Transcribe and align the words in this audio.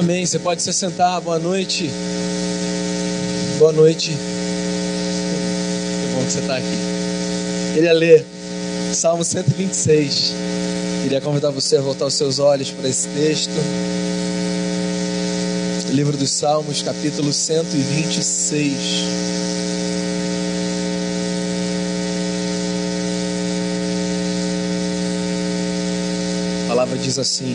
Amém. 0.00 0.24
Você 0.24 0.38
pode 0.38 0.62
se 0.62 0.72
sentar. 0.72 1.20
Boa 1.20 1.38
noite. 1.38 1.90
Boa 3.58 3.70
noite. 3.70 4.12
Que 4.12 4.16
bom 6.14 6.24
que 6.24 6.32
você 6.32 6.38
está 6.38 6.56
aqui. 6.56 7.74
Queria 7.74 7.92
ler 7.92 8.24
Salmo 8.94 9.22
126. 9.22 10.32
Queria 11.02 11.20
convidar 11.20 11.50
você 11.50 11.76
a 11.76 11.82
voltar 11.82 12.06
os 12.06 12.14
seus 12.14 12.38
olhos 12.38 12.70
para 12.70 12.88
esse 12.88 13.08
texto. 13.08 13.52
Livro 15.92 16.16
dos 16.16 16.30
Salmos, 16.30 16.80
capítulo 16.80 17.30
126. 17.30 18.74
A 26.64 26.68
palavra 26.68 26.96
diz 26.96 27.18
assim: 27.18 27.54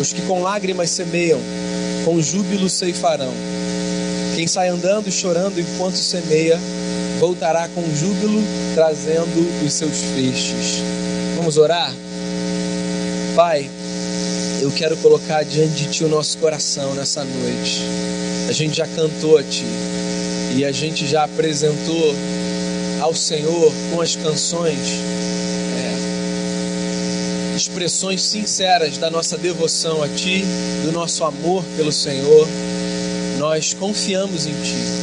Os 0.00 0.14
que 0.14 0.22
com 0.22 0.42
lágrimas 0.42 0.88
semeiam, 0.88 1.38
com 2.06 2.22
júbilo 2.22 2.70
ceifarão. 2.70 3.32
Quem 4.34 4.46
sai 4.46 4.68
andando 4.68 5.08
e 5.08 5.12
chorando 5.12 5.60
enquanto 5.60 5.96
semeia, 5.96 6.58
voltará 7.18 7.68
com 7.68 7.82
júbilo, 7.94 8.42
trazendo 8.74 9.64
os 9.64 9.72
seus 9.74 9.98
feixes. 10.14 10.82
Vamos 11.36 11.58
orar? 11.58 11.92
Pai, 13.36 13.68
eu 14.62 14.70
quero 14.70 14.96
colocar 14.96 15.42
diante 15.44 15.74
de 15.74 15.90
Ti 15.90 16.04
o 16.04 16.08
nosso 16.08 16.38
coração 16.38 16.94
nessa 16.94 17.22
noite. 17.22 17.82
A 18.48 18.52
gente 18.52 18.78
já 18.78 18.86
cantou 18.86 19.36
a 19.36 19.42
Ti 19.42 19.66
e 20.56 20.64
a 20.64 20.72
gente 20.72 21.06
já 21.06 21.24
apresentou 21.24 22.14
ao 23.02 23.14
Senhor 23.14 23.70
com 23.92 24.00
as 24.00 24.16
canções 24.16 24.78
expressões 27.60 28.22
sinceras 28.22 28.96
da 28.98 29.10
nossa 29.10 29.36
devoção 29.36 30.02
a 30.02 30.08
Ti, 30.08 30.44
do 30.84 30.92
nosso 30.92 31.24
amor 31.24 31.64
pelo 31.76 31.92
Senhor. 31.92 32.48
Nós 33.38 33.74
confiamos 33.74 34.46
em 34.46 34.52
Ti 34.52 35.00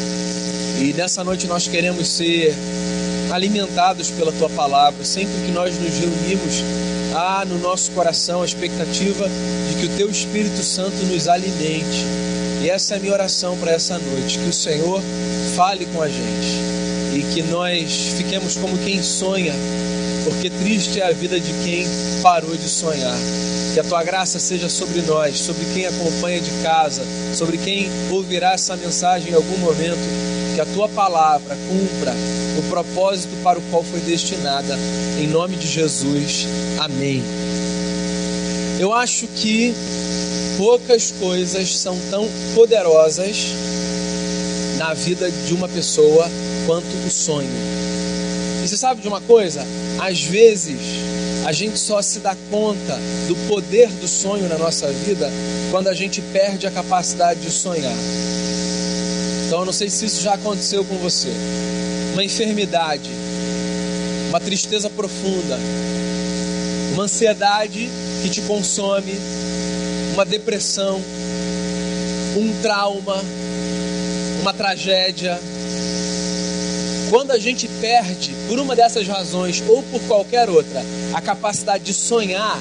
e 0.79 0.93
nessa 0.93 1.23
noite 1.23 1.47
nós 1.47 1.67
queremos 1.67 2.07
ser 2.07 2.53
alimentados 3.31 4.11
pela 4.11 4.31
Tua 4.31 4.49
palavra. 4.49 5.03
Sempre 5.03 5.33
que 5.45 5.51
nós 5.51 5.75
nos 5.77 5.97
reunimos, 5.97 6.63
há 7.15 7.43
no 7.45 7.57
nosso 7.59 7.91
coração 7.91 8.41
a 8.41 8.45
expectativa 8.45 9.27
de 9.27 9.75
que 9.79 9.85
o 9.93 9.97
Teu 9.97 10.09
Espírito 10.09 10.61
Santo 10.63 10.95
nos 11.05 11.27
alimente. 11.27 12.05
Essa 12.69 12.95
é 12.95 12.97
a 12.97 12.99
minha 12.99 13.13
oração 13.13 13.57
para 13.57 13.71
essa 13.71 13.97
noite, 13.97 14.37
que 14.39 14.49
o 14.49 14.53
Senhor 14.53 15.01
fale 15.55 15.85
com 15.87 16.01
a 16.01 16.07
gente 16.07 16.47
e 17.15 17.33
que 17.33 17.41
nós 17.43 18.13
fiquemos 18.17 18.57
como 18.57 18.77
quem 18.79 19.01
sonha, 19.01 19.53
porque 20.25 20.49
triste 20.49 20.99
é 20.99 21.07
a 21.07 21.11
vida 21.11 21.39
de 21.39 21.51
quem 21.63 21.85
parou 22.21 22.55
de 22.55 22.67
sonhar. 22.67 23.15
Que 23.73 23.79
a 23.79 23.83
tua 23.83 24.03
graça 24.03 24.37
seja 24.37 24.67
sobre 24.67 25.01
nós, 25.03 25.39
sobre 25.39 25.63
quem 25.73 25.85
acompanha 25.85 26.41
de 26.41 26.51
casa, 26.61 27.03
sobre 27.33 27.57
quem 27.57 27.89
ouvirá 28.11 28.53
essa 28.53 28.75
mensagem 28.75 29.31
em 29.31 29.35
algum 29.35 29.57
momento. 29.59 29.99
Que 30.55 30.61
a 30.61 30.65
tua 30.65 30.89
palavra 30.89 31.55
cumpra 31.55 32.13
o 32.57 32.69
propósito 32.69 33.35
para 33.43 33.59
o 33.59 33.61
qual 33.69 33.83
foi 33.83 33.99
destinada. 34.01 34.77
Em 35.19 35.27
nome 35.27 35.55
de 35.55 35.67
Jesus. 35.67 36.45
Amém. 36.79 37.23
Eu 38.79 38.93
acho 38.93 39.25
que 39.27 39.73
poucas 40.57 41.11
coisas 41.11 41.77
são 41.77 41.97
tão 42.09 42.27
poderosas 42.55 43.37
na 44.77 44.93
vida 44.93 45.29
de 45.29 45.53
uma 45.53 45.69
pessoa 45.69 46.29
quanto 46.65 46.87
o 47.05 47.09
sonho. 47.09 47.49
E 48.63 48.67
você 48.67 48.75
sabe 48.75 49.01
de 49.01 49.07
uma 49.07 49.21
coisa? 49.21 49.63
Às 49.99 50.23
vezes 50.23 50.79
a 51.45 51.51
gente 51.51 51.77
só 51.79 52.01
se 52.01 52.19
dá 52.19 52.35
conta 52.49 52.99
do 53.27 53.35
poder 53.47 53.87
do 53.87 54.07
sonho 54.07 54.49
na 54.49 54.57
nossa 54.57 54.87
vida 54.91 55.29
quando 55.71 55.87
a 55.87 55.93
gente 55.93 56.21
perde 56.21 56.65
a 56.67 56.71
capacidade 56.71 57.39
de 57.39 57.51
sonhar. 57.51 57.95
Então 59.45 59.59
eu 59.59 59.65
não 59.65 59.73
sei 59.73 59.89
se 59.89 60.05
isso 60.05 60.21
já 60.21 60.33
aconteceu 60.33 60.83
com 60.83 60.97
você. 60.97 61.29
Uma 62.13 62.23
enfermidade, 62.23 63.09
uma 64.29 64.39
tristeza 64.39 64.89
profunda, 64.89 65.57
uma 66.93 67.03
ansiedade 67.03 67.89
que 68.23 68.29
te 68.29 68.41
consome, 68.41 69.13
uma 70.13 70.25
depressão, 70.25 71.01
um 72.35 72.61
trauma, 72.61 73.23
uma 74.41 74.53
tragédia. 74.53 75.39
Quando 77.09 77.31
a 77.31 77.39
gente 77.39 77.67
perde, 77.67 78.35
por 78.47 78.59
uma 78.59 78.75
dessas 78.75 79.07
razões 79.07 79.63
ou 79.67 79.81
por 79.83 80.01
qualquer 80.01 80.49
outra, 80.49 80.83
a 81.13 81.21
capacidade 81.21 81.83
de 81.83 81.93
sonhar, 81.93 82.59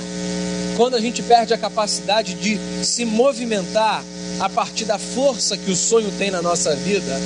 quando 0.76 0.94
a 0.94 1.00
gente 1.00 1.22
perde 1.22 1.54
a 1.54 1.58
capacidade 1.58 2.34
de 2.34 2.58
se 2.84 3.04
movimentar 3.04 4.04
a 4.38 4.48
partir 4.48 4.84
da 4.84 4.98
força 4.98 5.56
que 5.56 5.70
o 5.70 5.76
sonho 5.76 6.10
tem 6.18 6.30
na 6.30 6.42
nossa 6.42 6.76
vida, 6.76 7.18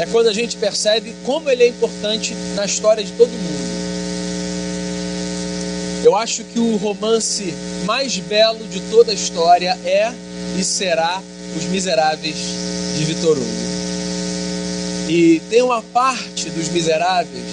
é 0.00 0.06
quando 0.06 0.28
a 0.28 0.32
gente 0.32 0.56
percebe 0.56 1.14
como 1.24 1.50
ele 1.50 1.64
é 1.64 1.68
importante 1.68 2.34
na 2.54 2.64
história 2.64 3.04
de 3.04 3.12
todo 3.12 3.30
mundo. 3.30 3.81
Eu 6.04 6.16
acho 6.16 6.42
que 6.44 6.58
o 6.58 6.76
romance 6.76 7.54
mais 7.84 8.18
belo 8.18 8.66
de 8.66 8.80
toda 8.90 9.12
a 9.12 9.14
história 9.14 9.78
é 9.84 10.12
e 10.58 10.64
será 10.64 11.22
Os 11.56 11.64
Miseráveis 11.64 12.36
de 12.98 13.04
Vitor 13.04 13.36
Hugo. 13.36 13.72
E 15.08 15.40
tem 15.48 15.62
uma 15.62 15.80
parte 15.80 16.50
dos 16.50 16.68
Miseráveis 16.68 17.44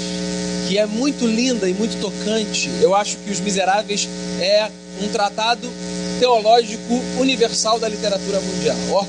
que 0.68 0.78
é 0.78 0.86
muito 0.86 1.26
linda 1.26 1.70
e 1.70 1.74
muito 1.74 2.00
tocante. 2.02 2.70
Eu 2.82 2.96
acho 2.96 3.18
que 3.18 3.32
Os 3.32 3.40
Miseráveis 3.40 4.08
é 4.40 4.70
um 5.02 5.08
tratado 5.10 5.68
teológico 6.20 6.94
universal 7.20 7.80
da 7.80 7.88
literatura 7.88 8.40
mundial, 8.40 8.78
or. 8.92 9.08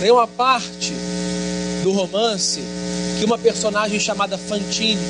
Tem 0.00 0.10
uma 0.10 0.26
parte 0.26 0.92
do 1.82 1.92
romance 1.92 2.60
que 3.18 3.24
uma 3.24 3.38
personagem 3.38 3.98
chamada 3.98 4.36
Fantine 4.36 5.00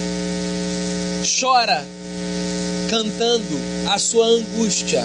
chora 1.40 1.84
cantando 2.92 3.58
a 3.90 3.98
sua 3.98 4.26
angústia. 4.26 5.02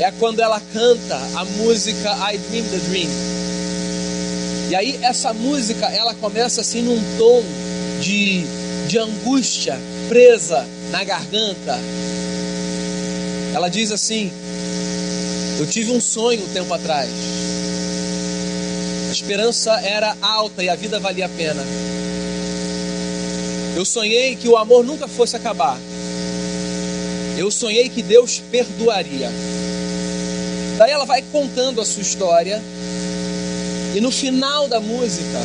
É 0.00 0.10
quando 0.18 0.40
ela 0.40 0.60
canta 0.72 1.14
a 1.36 1.44
música 1.44 2.10
I 2.28 2.38
Dream 2.38 2.64
the 2.64 2.78
Dream. 2.88 3.08
E 4.68 4.74
aí 4.74 4.98
essa 5.00 5.32
música 5.32 5.86
ela 5.86 6.12
começa 6.12 6.60
assim 6.60 6.82
num 6.82 7.00
tom 7.16 7.44
de, 8.00 8.42
de 8.88 8.98
angústia 8.98 9.78
presa 10.08 10.66
na 10.90 11.04
garganta. 11.04 11.78
Ela 13.54 13.68
diz 13.68 13.92
assim: 13.92 14.32
Eu 15.60 15.68
tive 15.68 15.92
um 15.92 16.00
sonho 16.00 16.42
um 16.42 16.52
tempo 16.52 16.74
atrás. 16.74 17.08
A 19.08 19.12
esperança 19.12 19.70
era 19.82 20.16
alta 20.20 20.64
e 20.64 20.68
a 20.68 20.74
vida 20.74 20.98
valia 20.98 21.26
a 21.26 21.28
pena. 21.28 21.62
Eu 23.76 23.84
sonhei 23.84 24.34
que 24.34 24.48
o 24.48 24.56
amor 24.56 24.84
nunca 24.84 25.06
fosse 25.06 25.36
acabar. 25.36 25.78
Eu 27.40 27.50
sonhei 27.50 27.88
que 27.88 28.02
Deus 28.02 28.38
perdoaria. 28.50 29.30
Daí 30.76 30.90
ela 30.90 31.06
vai 31.06 31.22
contando 31.22 31.80
a 31.80 31.86
sua 31.86 32.02
história. 32.02 32.62
E 33.94 34.00
no 34.02 34.10
final 34.10 34.68
da 34.68 34.78
música, 34.78 35.38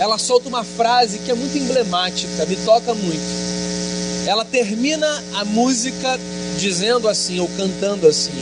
ela 0.00 0.18
solta 0.18 0.48
uma 0.48 0.64
frase 0.64 1.20
que 1.20 1.30
é 1.30 1.34
muito 1.34 1.56
emblemática, 1.56 2.44
me 2.46 2.56
toca 2.56 2.92
muito. 2.92 4.26
Ela 4.26 4.44
termina 4.44 5.06
a 5.36 5.44
música 5.44 6.18
dizendo 6.58 7.08
assim, 7.08 7.38
ou 7.38 7.48
cantando 7.56 8.08
assim: 8.08 8.32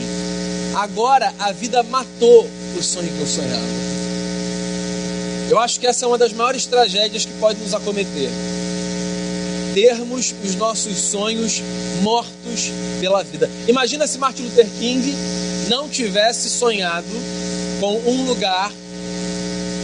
Agora 0.73 1.31
a 1.37 1.51
vida 1.51 1.83
matou 1.83 2.49
o 2.75 2.81
sonho 2.81 3.09
que 3.09 3.19
eu 3.19 3.27
sonhava. 3.27 3.61
Eu 5.51 5.59
acho 5.59 5.79
que 5.79 5.85
essa 5.85 6.05
é 6.05 6.07
uma 6.07 6.17
das 6.17 6.33
maiores 6.33 6.65
tragédias 6.65 7.25
que 7.25 7.33
pode 7.33 7.59
nos 7.59 7.75
acometer. 7.75 8.31
Termos 9.75 10.33
os 10.41 10.55
nossos 10.55 10.97
sonhos 10.97 11.61
mortos 12.01 12.71
pela 13.01 13.21
vida. 13.25 13.49
Imagina 13.67 14.07
se 14.07 14.17
Martin 14.17 14.43
Luther 14.43 14.69
King 14.79 15.13
não 15.67 15.89
tivesse 15.89 16.49
sonhado 16.49 17.05
com 17.81 17.99
um 18.09 18.25
lugar 18.25 18.71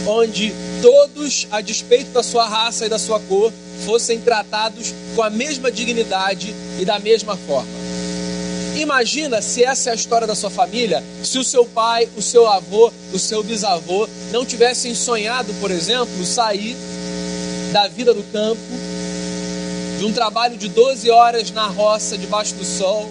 onde 0.06 0.54
todos, 0.80 1.46
a 1.50 1.60
despeito 1.60 2.10
da 2.10 2.22
sua 2.22 2.48
raça 2.48 2.86
e 2.86 2.88
da 2.88 2.98
sua 2.98 3.20
cor, 3.20 3.52
fossem 3.84 4.18
tratados 4.18 4.94
com 5.14 5.22
a 5.22 5.28
mesma 5.28 5.70
dignidade 5.70 6.54
e 6.80 6.86
da 6.86 6.98
mesma 6.98 7.36
forma. 7.36 7.68
Imagina 8.74 9.42
se 9.42 9.62
essa 9.62 9.90
é 9.90 9.92
a 9.92 9.94
história 9.94 10.26
da 10.26 10.34
sua 10.34 10.48
família, 10.48 11.04
se 11.22 11.38
o 11.38 11.44
seu 11.44 11.66
pai, 11.66 12.08
o 12.16 12.22
seu 12.22 12.46
avô, 12.46 12.90
o 13.12 13.18
seu 13.18 13.42
bisavô 13.42 14.08
não 14.32 14.46
tivessem 14.46 14.94
sonhado, 14.94 15.52
por 15.60 15.70
exemplo, 15.70 16.24
sair 16.24 16.74
da 17.72 17.88
vida 17.88 18.14
do 18.14 18.22
campo, 18.32 18.58
de 19.98 20.04
um 20.04 20.12
trabalho 20.12 20.56
de 20.56 20.68
12 20.68 21.10
horas 21.10 21.50
na 21.50 21.66
roça, 21.66 22.16
debaixo 22.18 22.54
do 22.54 22.64
sol, 22.64 23.10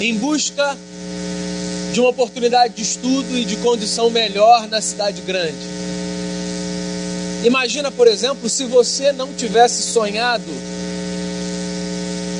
em 0.00 0.14
busca 0.16 0.76
de 1.92 2.00
uma 2.00 2.08
oportunidade 2.08 2.74
de 2.74 2.82
estudo 2.82 3.36
e 3.36 3.44
de 3.44 3.56
condição 3.56 4.10
melhor 4.10 4.66
na 4.68 4.80
cidade 4.80 5.20
grande. 5.22 5.82
Imagina, 7.44 7.90
por 7.90 8.06
exemplo, 8.06 8.48
se 8.48 8.64
você 8.64 9.12
não 9.12 9.32
tivesse 9.32 9.82
sonhado 9.92 10.44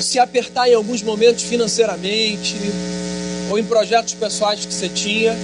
se 0.01 0.19
apertar 0.19 0.69
em 0.69 0.73
alguns 0.73 1.01
momentos 1.01 1.43
financeiramente 1.43 2.55
ou 3.49 3.59
em 3.59 3.63
projetos 3.63 4.13
pessoais 4.13 4.65
que 4.65 4.73
você 4.73 4.89
tinha, 4.89 5.35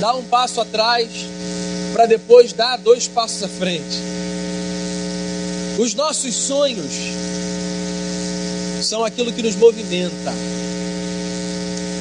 dar 0.00 0.14
um 0.14 0.24
passo 0.24 0.60
atrás 0.60 1.08
para 1.92 2.06
depois 2.06 2.52
dar 2.52 2.76
dois 2.76 3.08
passos 3.08 3.42
à 3.42 3.48
frente. 3.48 4.17
Os 5.78 5.94
nossos 5.94 6.34
sonhos 6.34 6.92
são 8.82 9.04
aquilo 9.04 9.32
que 9.32 9.40
nos 9.40 9.54
movimenta. 9.54 10.34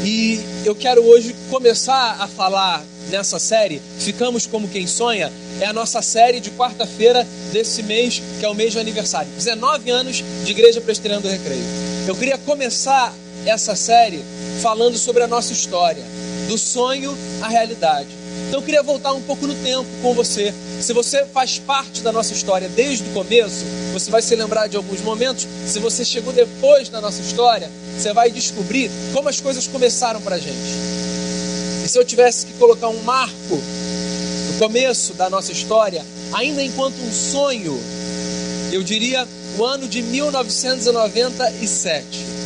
E 0.03 0.39
eu 0.65 0.73
quero 0.73 1.03
hoje 1.03 1.35
começar 1.51 2.17
a 2.19 2.27
falar 2.27 2.83
nessa 3.11 3.37
série, 3.37 3.79
Ficamos 3.99 4.47
como 4.47 4.67
quem 4.67 4.87
sonha, 4.87 5.31
é 5.61 5.65
a 5.65 5.73
nossa 5.73 6.01
série 6.01 6.39
de 6.39 6.49
quarta-feira 6.51 7.25
desse 7.51 7.83
mês, 7.83 8.19
que 8.39 8.45
é 8.45 8.49
o 8.49 8.55
mês 8.55 8.71
de 8.71 8.79
aniversário. 8.79 9.29
19 9.35 9.91
anos 9.91 10.23
de 10.43 10.51
Igreja 10.51 10.81
Presbiteriana 10.81 11.21
do 11.21 11.29
Recreio. 11.29 11.63
Eu 12.07 12.15
queria 12.15 12.37
começar 12.39 13.13
essa 13.45 13.75
série 13.75 14.23
falando 14.59 14.97
sobre 14.97 15.21
a 15.21 15.27
nossa 15.27 15.53
história, 15.53 16.03
do 16.47 16.57
sonho 16.57 17.15
à 17.43 17.47
realidade. 17.47 18.07
Então 18.47 18.61
eu 18.61 18.65
queria 18.65 18.81
voltar 18.81 19.13
um 19.13 19.21
pouco 19.21 19.45
no 19.45 19.53
tempo 19.55 19.85
com 20.01 20.13
você. 20.13 20.53
Se 20.79 20.93
você 20.93 21.25
faz 21.25 21.59
parte 21.59 22.01
da 22.01 22.13
nossa 22.13 22.33
história 22.33 22.69
desde 22.69 23.03
o 23.03 23.13
começo, 23.13 23.65
você 23.91 24.09
vai 24.09 24.21
se 24.21 24.33
lembrar 24.35 24.67
de 24.67 24.77
alguns 24.77 25.01
momentos. 25.01 25.45
Se 25.65 25.79
você 25.79 26.05
chegou 26.05 26.31
depois 26.31 26.87
da 26.87 27.01
nossa 27.01 27.21
história, 27.21 27.69
você 27.97 28.13
vai 28.13 28.31
descobrir 28.31 28.89
como 29.13 29.27
as 29.27 29.41
coisas 29.41 29.67
começaram 29.67 30.21
para 30.21 30.35
a 30.35 30.39
gente. 30.39 30.55
E 31.83 31.89
se 31.89 31.99
eu 31.99 32.05
tivesse 32.05 32.45
que 32.45 32.53
colocar 32.53 32.87
um 32.87 33.03
marco 33.03 33.55
no 33.55 34.59
começo 34.59 35.13
da 35.13 35.29
nossa 35.29 35.51
história, 35.51 36.05
ainda 36.33 36.63
enquanto 36.63 36.95
um 37.01 37.11
sonho, 37.11 37.77
eu 38.71 38.81
diria 38.81 39.27
o 39.57 39.65
ano 39.65 39.89
de 39.89 40.01
1997. 40.01 42.37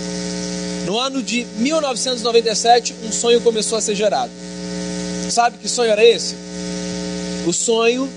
No 0.85 0.99
ano 0.99 1.21
de 1.21 1.45
1997, 1.57 2.95
um 3.03 3.11
sonho 3.11 3.39
começou 3.41 3.77
a 3.77 3.81
ser 3.81 3.93
gerado. 3.93 4.40
Sabe 5.31 5.57
que 5.59 5.69
sonho 5.69 5.89
era 5.89 6.03
esse? 6.03 6.35
O 7.47 7.53
sonho 7.53 8.09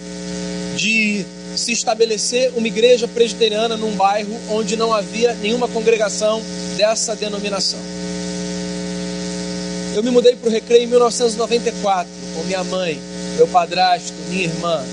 de 0.77 1.25
se 1.57 1.71
estabelecer 1.71 2.53
uma 2.57 2.67
igreja 2.67 3.07
presbiteriana 3.07 3.77
num 3.77 3.93
bairro 3.93 4.37
onde 4.51 4.75
não 4.75 4.93
havia 4.93 5.33
nenhuma 5.35 5.69
congregação 5.69 6.43
dessa 6.77 7.15
denominação. 7.15 7.79
Eu 9.95 10.03
me 10.03 10.11
mudei 10.11 10.35
para 10.35 10.49
o 10.49 10.51
Recreio 10.51 10.83
em 10.83 10.87
1994 10.89 12.11
com 12.35 12.43
minha 12.43 12.65
mãe, 12.65 13.01
meu 13.37 13.47
padrasto, 13.47 14.13
minha 14.29 14.43
irmã. 14.43 14.85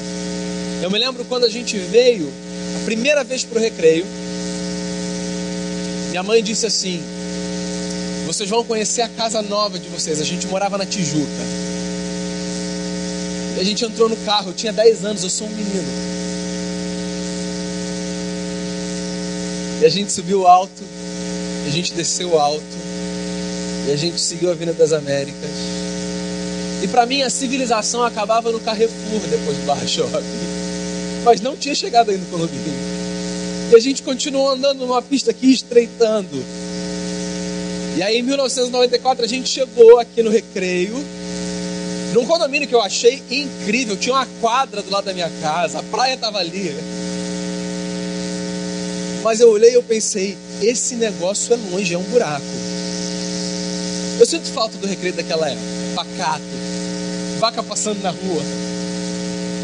Eu 0.84 0.92
me 0.92 1.00
lembro 1.00 1.26
quando 1.26 1.46
a 1.46 1.50
gente 1.50 1.76
veio 1.76 2.32
a 2.80 2.86
primeira 2.86 3.24
vez 3.24 3.44
para 3.44 3.58
o 3.58 3.62
Recreio. 3.62 4.06
Minha 6.12 6.22
mãe 6.22 6.44
disse 6.44 6.68
assim: 6.68 7.02
Vocês 8.28 8.48
vão 8.48 8.64
conhecer 8.64 9.02
a 9.02 9.10
casa 9.10 9.42
nova 9.42 9.80
de 9.80 9.90
vocês. 9.90 10.22
A 10.22 10.24
gente 10.24 10.46
morava 10.46 10.78
na 10.78 10.86
Tijuca. 10.86 11.81
A 13.62 13.64
gente 13.64 13.86
entrou 13.86 14.10
no 14.10 14.18
carro, 14.18 14.50
eu 14.50 14.54
tinha 14.56 14.74
10 14.74 15.06
anos, 15.06 15.22
eu 15.22 15.30
sou 15.30 15.46
um 15.46 15.52
menino. 15.52 15.88
E 19.80 19.86
a 19.86 19.90
gente 19.90 20.12
subiu 20.12 20.48
alto, 20.48 20.82
a 21.68 21.70
gente 21.70 21.94
desceu 21.94 22.40
alto, 22.40 22.64
e 23.88 23.92
a 23.92 23.96
gente 23.96 24.20
seguiu 24.20 24.50
a 24.50 24.54
Avenida 24.54 24.76
das 24.76 24.92
Américas. 24.92 25.52
E 26.82 26.88
para 26.88 27.06
mim 27.06 27.22
a 27.22 27.30
civilização 27.30 28.04
acabava 28.04 28.52
no 28.52 28.60
Carrefour 28.60 29.22
depois 29.30 29.56
do 29.56 29.66
Barra 29.68 29.86
Shopping. 29.86 30.24
Mas 31.24 31.40
não 31.40 31.56
tinha 31.56 31.76
chegado 31.76 32.10
ainda 32.10 32.24
no 32.24 32.32
Colombinho. 32.32 32.64
E 33.72 33.76
a 33.76 33.80
gente 33.80 34.02
continuou 34.02 34.50
andando 34.50 34.88
numa 34.88 35.04
pista 35.04 35.30
aqui, 35.30 35.52
estreitando. 35.52 36.44
E 37.96 38.02
aí 38.02 38.18
em 38.18 38.24
1994 38.24 39.24
a 39.24 39.28
gente 39.28 39.48
chegou 39.50 40.00
aqui 40.00 40.24
no 40.24 40.32
Recreio 40.32 41.21
num 42.14 42.26
condomínio 42.26 42.68
que 42.68 42.76
eu 42.76 42.82
achei 42.82 43.24
incrível, 43.30 43.96
tinha 43.96 44.16
uma 44.16 44.28
quadra 44.40 44.82
do 44.82 44.92
lado 44.92 45.06
da 45.06 45.14
minha 45.14 45.32
casa, 45.42 45.80
a 45.80 45.84
praia 45.84 46.16
estava 46.16 46.40
ali. 46.40 46.76
Mas 49.24 49.40
eu 49.40 49.50
olhei 49.50 49.72
e 49.72 49.76
eu 49.76 49.84
pensei, 49.84 50.38
esse 50.62 50.96
negócio 50.96 51.54
é 51.54 51.58
longe, 51.72 51.94
é 51.94 51.98
um 51.98 52.04
buraco. 52.04 52.46
Eu 54.20 54.26
sinto 54.26 54.48
falta 54.50 54.78
do 54.78 54.88
recreio 54.88 55.14
daquela 55.16 55.50
época, 55.50 55.66
pacato, 55.96 56.44
vaca 57.40 57.64
passando 57.64 58.02
na 58.02 58.10
rua, 58.10 58.42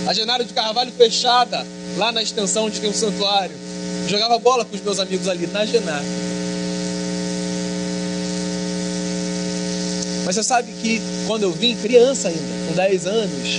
a 0.07 0.13
Genário 0.13 0.45
de 0.45 0.53
Carvalho 0.53 0.91
fechada, 0.93 1.65
lá 1.97 2.13
na 2.13 2.23
extensão 2.23 2.65
onde 2.65 2.79
tem 2.79 2.89
um 2.89 2.93
santuário. 2.93 3.55
Jogava 4.07 4.39
bola 4.39 4.63
com 4.63 4.73
os 4.73 4.81
meus 4.81 4.99
amigos 4.99 5.27
ali 5.27 5.47
na 5.47 5.65
Genário. 5.65 6.26
Mas 10.27 10.35
você 10.35 10.43
sabe 10.43 10.69
que 10.73 11.01
quando 11.25 11.43
eu 11.43 11.53
vim, 11.53 11.73
criança 11.77 12.27
ainda, 12.27 12.41
com 12.67 12.75
10 12.75 13.07
anos, 13.07 13.49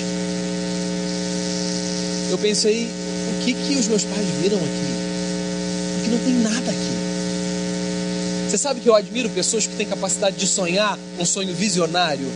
eu 2.31 2.37
pensei: 2.37 2.85
o 2.85 3.43
que, 3.43 3.55
que 3.55 3.77
os 3.77 3.89
meus 3.89 4.05
pais 4.05 4.27
viram 4.43 4.59
aqui? 4.59 5.95
Porque 5.95 6.11
não 6.11 6.19
tem 6.19 6.35
nada 6.35 6.71
aqui. 6.71 8.51
Você 8.51 8.59
sabe 8.59 8.81
que 8.81 8.89
eu 8.89 8.95
admiro 8.95 9.31
pessoas 9.31 9.67
que 9.67 9.77
têm 9.77 9.87
capacidade 9.87 10.37
de 10.37 10.47
sonhar 10.47 10.99
um 11.19 11.25
sonho 11.25 11.55
visionário? 11.55 12.31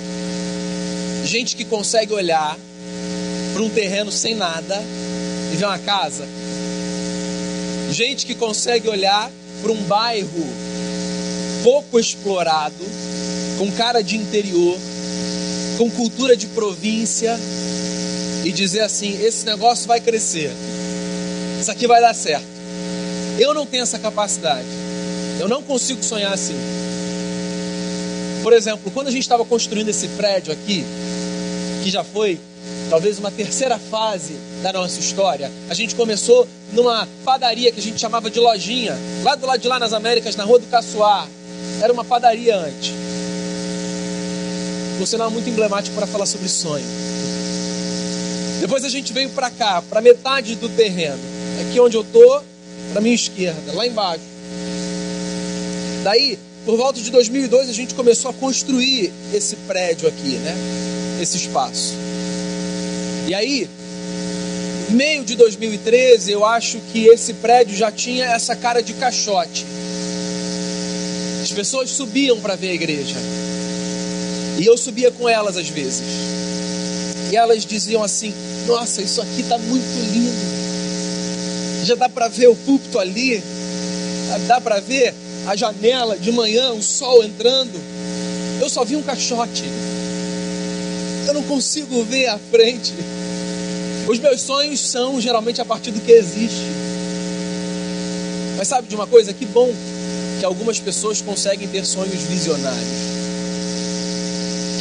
Gente 1.26 1.55
que 1.55 1.67
consegue 1.67 2.14
olhar 2.14 2.56
para 3.52 3.62
um 3.62 3.69
terreno 3.69 4.11
sem 4.11 4.34
nada 4.34 4.82
e 5.52 5.56
ver 5.56 5.67
uma 5.67 5.79
casa. 5.79 6.26
Gente 7.90 8.25
que 8.25 8.34
consegue 8.34 8.88
olhar 8.88 9.31
para 9.61 9.73
um 9.73 9.82
bairro 9.82 10.49
pouco 11.62 12.00
explorado 12.00 13.11
com 13.62 13.70
cara 13.70 14.02
de 14.02 14.16
interior, 14.16 14.76
com 15.78 15.88
cultura 15.88 16.36
de 16.36 16.48
província 16.48 17.38
e 18.44 18.50
dizer 18.50 18.81
assim: 18.81 19.24
esse 19.24 19.46
negócio 19.46 19.86
vai 19.86 20.00
crescer, 20.00 20.50
isso 21.60 21.70
aqui 21.70 21.86
vai 21.86 22.00
dar 22.00 22.12
certo. 22.12 22.44
Eu 23.38 23.54
não 23.54 23.64
tenho 23.64 23.84
essa 23.84 24.00
capacidade, 24.00 24.66
eu 25.38 25.48
não 25.48 25.62
consigo 25.62 26.02
sonhar 26.02 26.32
assim. 26.32 26.56
Por 28.42 28.52
exemplo, 28.52 28.90
quando 28.90 29.06
a 29.06 29.10
gente 29.12 29.22
estava 29.22 29.44
construindo 29.44 29.90
esse 29.90 30.08
prédio 30.08 30.52
aqui, 30.52 30.84
que 31.84 31.88
já 31.88 32.02
foi 32.02 32.40
talvez 32.90 33.20
uma 33.20 33.31
terceira 33.31 33.78
fase 33.78 34.34
da 34.60 34.72
nossa 34.72 34.98
história, 34.98 35.52
a 35.70 35.74
gente 35.74 35.94
começou 35.94 36.48
numa 36.72 37.06
padaria 37.24 37.70
que 37.70 37.78
a 37.78 37.82
gente 37.82 38.00
chamava 38.00 38.28
de 38.28 38.40
lojinha, 38.40 38.98
lá 39.22 39.36
do 39.36 39.46
lado 39.46 39.60
de 39.60 39.69
lá 39.69 39.78
nas 39.78 39.92
Américas, 39.92 40.34
na 40.34 40.42
Rua 40.42 40.58
do 40.58 40.66
Caçoar. 40.66 41.28
Era 41.81 41.92
uma 41.92 42.04
padaria 42.04 42.56
antes 42.56 43.01
por 45.02 45.08
sinal 45.08 45.32
muito 45.32 45.50
emblemático 45.50 45.96
para 45.96 46.06
falar 46.06 46.26
sobre 46.26 46.48
sonho. 46.48 46.84
Depois 48.60 48.84
a 48.84 48.88
gente 48.88 49.12
veio 49.12 49.30
para 49.30 49.50
cá, 49.50 49.82
para 49.82 50.00
metade 50.00 50.54
do 50.54 50.68
terreno, 50.68 51.18
aqui 51.60 51.80
onde 51.80 51.96
eu 51.96 52.04
tô, 52.04 52.40
para 52.92 53.00
minha 53.00 53.16
esquerda, 53.16 53.72
lá 53.72 53.84
embaixo. 53.84 54.22
Daí, 56.04 56.38
por 56.64 56.76
volta 56.76 57.00
de 57.00 57.10
2002, 57.10 57.68
a 57.68 57.72
gente 57.72 57.94
começou 57.94 58.30
a 58.30 58.34
construir 58.34 59.12
esse 59.34 59.56
prédio 59.66 60.06
aqui, 60.06 60.36
né? 60.36 60.54
Esse 61.20 61.36
espaço. 61.36 61.94
E 63.26 63.34
aí, 63.34 63.68
meio 64.90 65.24
de 65.24 65.34
2013, 65.34 66.30
eu 66.30 66.46
acho 66.46 66.78
que 66.92 67.06
esse 67.06 67.34
prédio 67.34 67.76
já 67.76 67.90
tinha 67.90 68.26
essa 68.26 68.54
cara 68.54 68.80
de 68.80 68.92
caixote. 68.94 69.66
As 71.42 71.50
pessoas 71.50 71.90
subiam 71.90 72.38
para 72.38 72.54
ver 72.54 72.70
a 72.70 72.74
igreja. 72.74 73.16
E 74.58 74.66
eu 74.66 74.76
subia 74.76 75.10
com 75.10 75.28
elas 75.28 75.56
às 75.56 75.68
vezes. 75.68 76.02
E 77.30 77.36
elas 77.36 77.64
diziam 77.64 78.02
assim: 78.02 78.34
Nossa, 78.66 79.02
isso 79.02 79.20
aqui 79.20 79.40
está 79.40 79.58
muito 79.58 80.12
lindo. 80.12 81.84
Já 81.84 81.94
dá 81.94 82.08
para 82.08 82.28
ver 82.28 82.48
o 82.48 82.54
púlpito 82.54 82.98
ali, 82.98 83.42
dá 84.46 84.60
para 84.60 84.80
ver 84.80 85.14
a 85.46 85.56
janela 85.56 86.16
de 86.16 86.30
manhã, 86.30 86.72
o 86.72 86.82
sol 86.82 87.24
entrando. 87.24 87.80
Eu 88.60 88.68
só 88.68 88.84
vi 88.84 88.94
um 88.94 89.02
caixote. 89.02 89.64
Eu 91.26 91.34
não 91.34 91.42
consigo 91.42 92.04
ver 92.04 92.26
a 92.26 92.38
frente. 92.38 92.92
Os 94.06 94.18
meus 94.18 94.40
sonhos 94.42 94.80
são 94.80 95.20
geralmente 95.20 95.60
a 95.60 95.64
partir 95.64 95.90
do 95.90 96.00
que 96.00 96.12
existe. 96.12 96.66
Mas 98.56 98.68
sabe 98.68 98.88
de 98.88 98.94
uma 98.94 99.06
coisa? 99.06 99.32
Que 99.32 99.46
bom 99.46 99.72
que 100.38 100.44
algumas 100.44 100.78
pessoas 100.78 101.20
conseguem 101.20 101.66
ter 101.68 101.84
sonhos 101.84 102.22
visionários. 102.22 103.12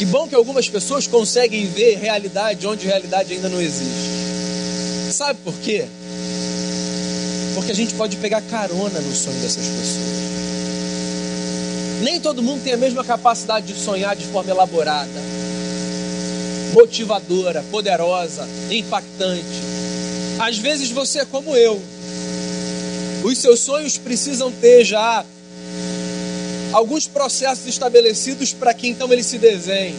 Que 0.01 0.05
bom 0.08 0.27
que 0.27 0.34
algumas 0.34 0.67
pessoas 0.67 1.05
conseguem 1.05 1.67
ver 1.67 2.00
realidade 2.00 2.65
onde 2.65 2.88
realidade 2.88 3.34
ainda 3.34 3.48
não 3.48 3.62
existe. 3.62 5.13
Sabe 5.13 5.39
por 5.43 5.53
quê? 5.60 5.86
Porque 7.53 7.72
a 7.72 7.75
gente 7.75 7.93
pode 7.93 8.17
pegar 8.17 8.41
carona 8.41 9.00
no 9.00 9.13
sonho 9.15 9.39
dessas 9.39 9.63
pessoas. 9.63 10.01
Nem 12.01 12.20
todo 12.20 12.41
mundo 12.41 12.63
tem 12.63 12.74
a 12.74 12.77
mesma 12.77 13.03
capacidade 13.03 13.67
de 13.67 13.79
sonhar 13.79 14.15
de 14.15 14.25
forma 14.25 14.50
elaborada, 14.50 15.22
motivadora, 16.74 17.63
poderosa, 17.70 18.50
impactante. 18.72 19.46
Às 20.39 20.58
vezes 20.58 20.89
você 20.89 21.20
é 21.20 21.25
como 21.25 21.55
eu. 21.55 21.79
Os 23.24 23.38
seus 23.38 23.60
sonhos 23.60 24.00
precisam 24.00 24.51
ter 24.51 24.84
já 24.84 25.24
alguns 26.73 27.07
processos 27.07 27.65
estabelecidos 27.67 28.53
para 28.53 28.73
que 28.73 28.87
então 28.87 29.11
ele 29.11 29.23
se 29.23 29.37
desenhe. 29.37 29.95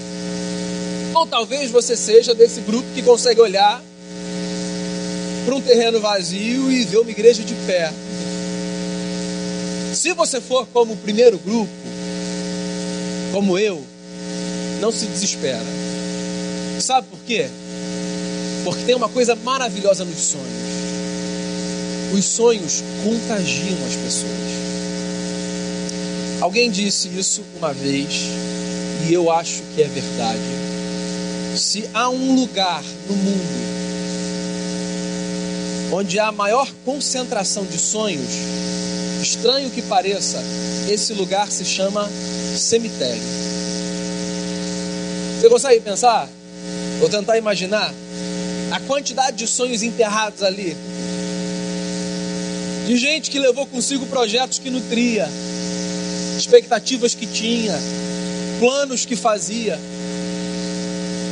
Ou 1.14 1.26
talvez 1.26 1.70
você 1.70 1.96
seja 1.96 2.34
desse 2.34 2.60
grupo 2.60 2.88
que 2.94 3.02
consegue 3.02 3.40
olhar 3.40 3.82
para 5.44 5.54
um 5.54 5.60
terreno 5.60 6.00
vazio 6.00 6.70
e 6.70 6.84
ver 6.84 6.98
uma 6.98 7.10
igreja 7.10 7.42
de 7.42 7.54
pé. 7.66 7.92
Se 9.94 10.12
você 10.14 10.40
for 10.40 10.66
como 10.72 10.94
o 10.94 10.96
primeiro 10.96 11.38
grupo, 11.38 11.70
como 13.32 13.58
eu, 13.58 13.82
não 14.80 14.90
se 14.90 15.06
desespera. 15.06 15.60
Sabe 16.80 17.06
por 17.08 17.18
quê? 17.20 17.46
Porque 18.64 18.84
tem 18.84 18.94
uma 18.94 19.08
coisa 19.08 19.34
maravilhosa 19.36 20.04
nos 20.04 20.18
sonhos. 20.18 20.72
Os 22.12 22.24
sonhos 22.24 22.82
contagiam 23.04 23.78
as 23.86 23.96
pessoas. 23.96 24.61
Alguém 26.42 26.72
disse 26.72 27.06
isso 27.06 27.40
uma 27.56 27.72
vez 27.72 28.14
e 29.08 29.12
eu 29.12 29.30
acho 29.30 29.62
que 29.76 29.80
é 29.80 29.86
verdade. 29.86 30.40
Se 31.56 31.88
há 31.94 32.10
um 32.10 32.34
lugar 32.34 32.82
no 33.08 33.14
mundo 33.14 33.62
onde 35.92 36.18
há 36.18 36.32
maior 36.32 36.68
concentração 36.84 37.64
de 37.64 37.78
sonhos, 37.78 38.32
estranho 39.22 39.70
que 39.70 39.82
pareça, 39.82 40.42
esse 40.90 41.12
lugar 41.12 41.48
se 41.48 41.64
chama 41.64 42.10
cemitério. 42.58 43.22
Você 45.40 45.48
consegue 45.48 45.80
pensar? 45.80 46.28
Vou 46.98 47.08
tentar 47.08 47.38
imaginar 47.38 47.94
a 48.72 48.80
quantidade 48.80 49.36
de 49.36 49.46
sonhos 49.46 49.84
enterrados 49.84 50.42
ali. 50.42 50.76
De 52.88 52.96
gente 52.96 53.30
que 53.30 53.38
levou 53.38 53.64
consigo 53.64 54.06
projetos 54.06 54.58
que 54.58 54.70
nutria, 54.70 55.28
expectativas 56.42 57.14
que 57.14 57.26
tinha, 57.26 57.74
planos 58.58 59.04
que 59.04 59.14
fazia, 59.14 59.78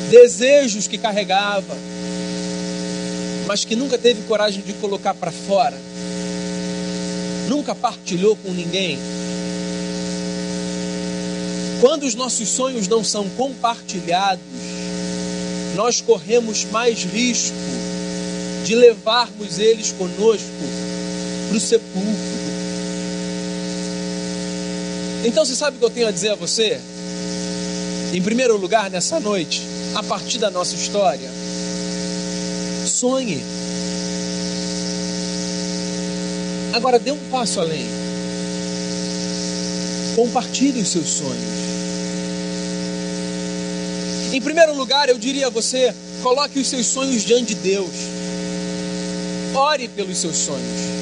desejos 0.08 0.86
que 0.86 0.96
carregava, 0.96 1.76
mas 3.46 3.64
que 3.64 3.74
nunca 3.74 3.98
teve 3.98 4.22
coragem 4.22 4.62
de 4.62 4.72
colocar 4.74 5.14
para 5.14 5.32
fora, 5.32 5.76
nunca 7.48 7.74
partilhou 7.74 8.36
com 8.36 8.52
ninguém. 8.52 8.98
Quando 11.80 12.04
os 12.04 12.14
nossos 12.14 12.48
sonhos 12.48 12.86
não 12.86 13.02
são 13.02 13.28
compartilhados, 13.30 14.44
nós 15.74 16.00
corremos 16.00 16.64
mais 16.66 17.02
risco 17.04 17.56
de 18.64 18.74
levarmos 18.74 19.58
eles 19.58 19.92
conosco 19.92 20.46
para 21.48 21.56
o 21.56 21.60
sepulcro. 21.60 22.39
Então 25.24 25.44
você 25.44 25.54
sabe 25.54 25.76
o 25.76 25.78
que 25.78 25.84
eu 25.84 25.90
tenho 25.90 26.08
a 26.08 26.10
dizer 26.10 26.30
a 26.30 26.34
você? 26.34 26.80
Em 28.12 28.22
primeiro 28.22 28.56
lugar, 28.56 28.90
nessa 28.90 29.20
noite, 29.20 29.62
a 29.94 30.02
partir 30.02 30.38
da 30.38 30.50
nossa 30.50 30.74
história, 30.74 31.30
sonhe. 32.86 33.42
Agora 36.72 36.98
dê 36.98 37.12
um 37.12 37.18
passo 37.30 37.60
além. 37.60 37.86
Compartilhe 40.16 40.80
os 40.80 40.88
seus 40.88 41.06
sonhos. 41.06 41.60
Em 44.32 44.40
primeiro 44.40 44.74
lugar, 44.74 45.08
eu 45.08 45.18
diria 45.18 45.48
a 45.48 45.50
você: 45.50 45.94
coloque 46.22 46.58
os 46.58 46.66
seus 46.66 46.86
sonhos 46.86 47.22
diante 47.22 47.54
de 47.54 47.56
Deus. 47.56 47.90
Ore 49.54 49.88
pelos 49.88 50.18
seus 50.18 50.36
sonhos. 50.36 50.99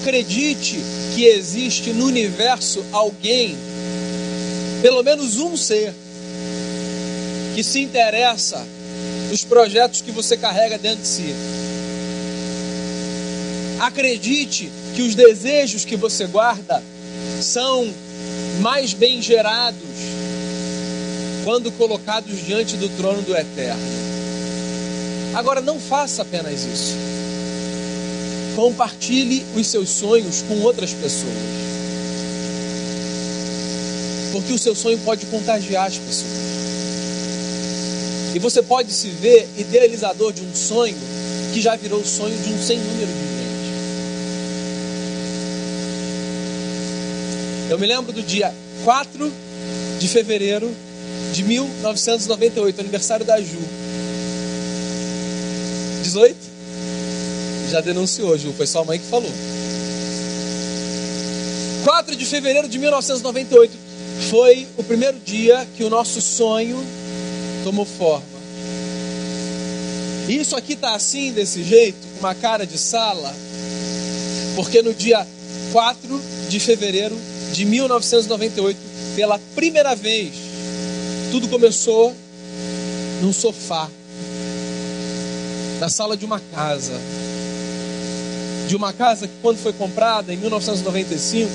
Acredite 0.00 0.76
que 1.14 1.24
existe 1.24 1.90
no 1.90 2.06
universo 2.06 2.84
alguém, 2.92 3.56
pelo 4.80 5.02
menos 5.02 5.38
um 5.38 5.56
ser, 5.56 5.92
que 7.54 7.64
se 7.64 7.80
interessa 7.80 8.64
nos 9.28 9.42
projetos 9.42 10.00
que 10.00 10.12
você 10.12 10.36
carrega 10.36 10.78
dentro 10.78 11.02
de 11.02 11.08
si. 11.08 11.34
Acredite 13.80 14.70
que 14.94 15.02
os 15.02 15.16
desejos 15.16 15.84
que 15.84 15.96
você 15.96 16.26
guarda 16.26 16.80
são 17.42 17.92
mais 18.60 18.92
bem 18.92 19.20
gerados 19.20 19.78
quando 21.44 21.72
colocados 21.72 22.44
diante 22.46 22.76
do 22.76 22.88
trono 22.96 23.22
do 23.22 23.36
Eterno. 23.36 23.82
Agora, 25.34 25.60
não 25.60 25.78
faça 25.80 26.22
apenas 26.22 26.62
isso. 26.64 27.17
Compartilhe 28.58 29.46
os 29.54 29.68
seus 29.68 29.88
sonhos 29.88 30.42
com 30.42 30.58
outras 30.62 30.92
pessoas. 30.92 31.32
Porque 34.32 34.52
o 34.52 34.58
seu 34.58 34.74
sonho 34.74 34.98
pode 35.04 35.26
contagiar 35.26 35.86
as 35.86 35.96
pessoas. 35.96 36.32
E 38.34 38.40
você 38.40 38.60
pode 38.60 38.92
se 38.92 39.10
ver 39.10 39.48
idealizador 39.56 40.32
de 40.32 40.42
um 40.42 40.52
sonho 40.52 40.96
que 41.54 41.60
já 41.60 41.76
virou 41.76 42.00
o 42.00 42.04
sonho 42.04 42.36
de 42.36 42.52
um 42.52 42.58
sem 42.60 42.80
número 42.80 43.06
de 43.06 43.12
gente. 43.12 43.70
Eu 47.70 47.78
me 47.78 47.86
lembro 47.86 48.12
do 48.12 48.24
dia 48.24 48.52
4 48.82 49.32
de 50.00 50.08
fevereiro 50.08 50.68
de 51.32 51.44
1998, 51.44 52.80
aniversário 52.80 53.24
da 53.24 53.40
Ju. 53.40 53.60
18? 56.02 56.47
Já 57.68 57.80
denunciou, 57.80 58.36
Ju, 58.36 58.52
foi 58.52 58.66
sua 58.66 58.84
mãe 58.84 58.98
que 58.98 59.06
falou. 59.06 59.30
4 61.84 62.16
de 62.16 62.24
fevereiro 62.24 62.68
de 62.68 62.78
1998 62.78 63.72
foi 64.30 64.66
o 64.76 64.82
primeiro 64.82 65.18
dia 65.24 65.66
que 65.76 65.84
o 65.84 65.90
nosso 65.90 66.20
sonho 66.20 66.84
tomou 67.64 67.84
forma. 67.84 68.38
E 70.28 70.36
isso 70.36 70.56
aqui 70.56 70.76
tá 70.76 70.94
assim, 70.94 71.32
desse 71.32 71.62
jeito, 71.62 71.98
com 72.14 72.20
uma 72.20 72.34
cara 72.34 72.66
de 72.66 72.76
sala, 72.76 73.34
porque 74.54 74.82
no 74.82 74.92
dia 74.92 75.26
4 75.72 76.22
de 76.48 76.60
fevereiro 76.60 77.16
de 77.52 77.64
1998, 77.64 78.78
pela 79.16 79.38
primeira 79.54 79.94
vez, 79.94 80.34
tudo 81.30 81.48
começou 81.48 82.14
num 83.22 83.32
sofá, 83.32 83.88
na 85.80 85.88
sala 85.88 86.16
de 86.16 86.24
uma 86.24 86.40
casa 86.40 87.00
de 88.68 88.76
uma 88.76 88.92
casa 88.92 89.26
que, 89.26 89.34
quando 89.40 89.56
foi 89.56 89.72
comprada, 89.72 90.32
em 90.32 90.36
1995, 90.36 91.50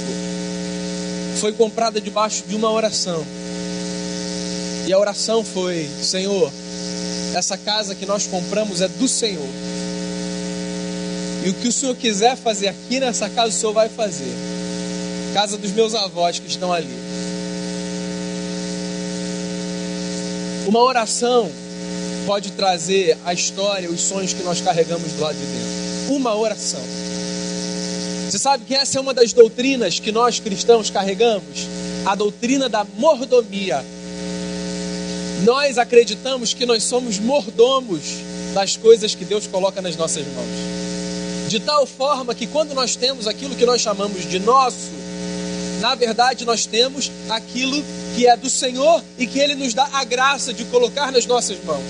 foi 1.39 1.53
comprada 1.53 2.01
debaixo 2.01 2.43
de 2.47 2.55
uma 2.55 2.71
oração. 2.71 3.23
E 4.87 4.91
a 4.91 4.97
oração 4.97 5.43
foi: 5.43 5.87
Senhor, 6.01 6.51
essa 7.35 7.55
casa 7.55 7.93
que 7.93 8.05
nós 8.05 8.25
compramos 8.25 8.81
é 8.81 8.87
do 8.87 9.07
Senhor. 9.07 9.47
E 11.45 11.49
o 11.49 11.53
que 11.53 11.67
o 11.67 11.71
Senhor 11.71 11.95
quiser 11.95 12.35
fazer 12.35 12.69
aqui 12.69 12.99
nessa 12.99 13.29
casa, 13.29 13.49
o 13.49 13.59
Senhor 13.59 13.73
vai 13.73 13.89
fazer. 13.89 14.33
Casa 15.33 15.57
dos 15.57 15.71
meus 15.71 15.93
avós 15.93 16.39
que 16.39 16.47
estão 16.47 16.73
ali. 16.73 16.97
Uma 20.65 20.81
oração 20.81 21.51
pode 22.25 22.51
trazer 22.53 23.17
a 23.25 23.33
história, 23.33 23.89
os 23.89 24.01
sonhos 24.01 24.33
que 24.33 24.41
nós 24.43 24.61
carregamos 24.61 25.11
do 25.11 25.21
lado 25.21 25.35
de 25.35 25.45
dentro. 25.45 26.15
Uma 26.15 26.35
oração. 26.35 27.02
Você 28.33 28.39
sabe 28.39 28.65
que 28.65 28.73
essa 28.73 28.97
é 28.97 28.99
uma 28.99 29.13
das 29.13 29.31
doutrinas 29.31 29.99
que 29.99 30.11
nós 30.11 30.39
cristãos 30.39 30.89
carregamos? 30.89 31.67
A 32.03 32.15
doutrina 32.15 32.67
da 32.67 32.83
mordomia. 32.83 33.85
Nós 35.43 35.77
acreditamos 35.77 36.51
que 36.51 36.65
nós 36.65 36.81
somos 36.81 37.19
mordomos 37.19 38.01
das 38.55 38.75
coisas 38.75 39.13
que 39.13 39.23
Deus 39.23 39.45
coloca 39.45 39.83
nas 39.83 39.95
nossas 39.95 40.25
mãos. 40.25 41.47
De 41.47 41.59
tal 41.59 41.85
forma 41.85 42.33
que 42.33 42.47
quando 42.47 42.73
nós 42.73 42.95
temos 42.95 43.27
aquilo 43.27 43.55
que 43.55 43.67
nós 43.67 43.81
chamamos 43.81 44.27
de 44.27 44.39
nosso, 44.39 44.89
na 45.79 45.93
verdade 45.93 46.43
nós 46.43 46.65
temos 46.65 47.11
aquilo 47.29 47.83
que 48.15 48.25
é 48.25 48.35
do 48.35 48.49
Senhor 48.49 49.03
e 49.15 49.27
que 49.27 49.37
Ele 49.37 49.53
nos 49.53 49.75
dá 49.75 49.87
a 49.93 50.03
graça 50.03 50.51
de 50.51 50.65
colocar 50.65 51.11
nas 51.11 51.27
nossas 51.27 51.63
mãos. 51.63 51.83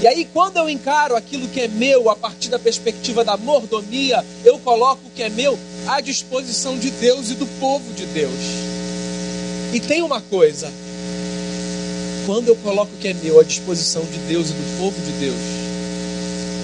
E 0.00 0.06
aí, 0.06 0.28
quando 0.30 0.58
eu 0.58 0.68
encaro 0.68 1.16
aquilo 1.16 1.48
que 1.48 1.60
é 1.60 1.68
meu 1.68 2.10
a 2.10 2.16
partir 2.16 2.50
da 2.50 2.58
perspectiva 2.58 3.24
da 3.24 3.36
mordomia, 3.36 4.24
eu 4.44 4.58
coloco 4.58 5.00
o 5.06 5.10
que 5.10 5.22
é 5.22 5.30
meu 5.30 5.58
à 5.86 6.00
disposição 6.00 6.78
de 6.78 6.90
Deus 6.90 7.30
e 7.30 7.34
do 7.34 7.46
povo 7.58 7.92
de 7.94 8.04
Deus. 8.06 8.32
E 9.72 9.80
tem 9.80 10.02
uma 10.02 10.20
coisa: 10.20 10.70
quando 12.26 12.48
eu 12.48 12.56
coloco 12.56 12.92
o 12.94 12.98
que 12.98 13.08
é 13.08 13.14
meu 13.14 13.40
à 13.40 13.42
disposição 13.42 14.04
de 14.04 14.18
Deus 14.28 14.50
e 14.50 14.52
do 14.52 14.78
povo 14.78 15.00
de 15.00 15.12
Deus, 15.12 15.40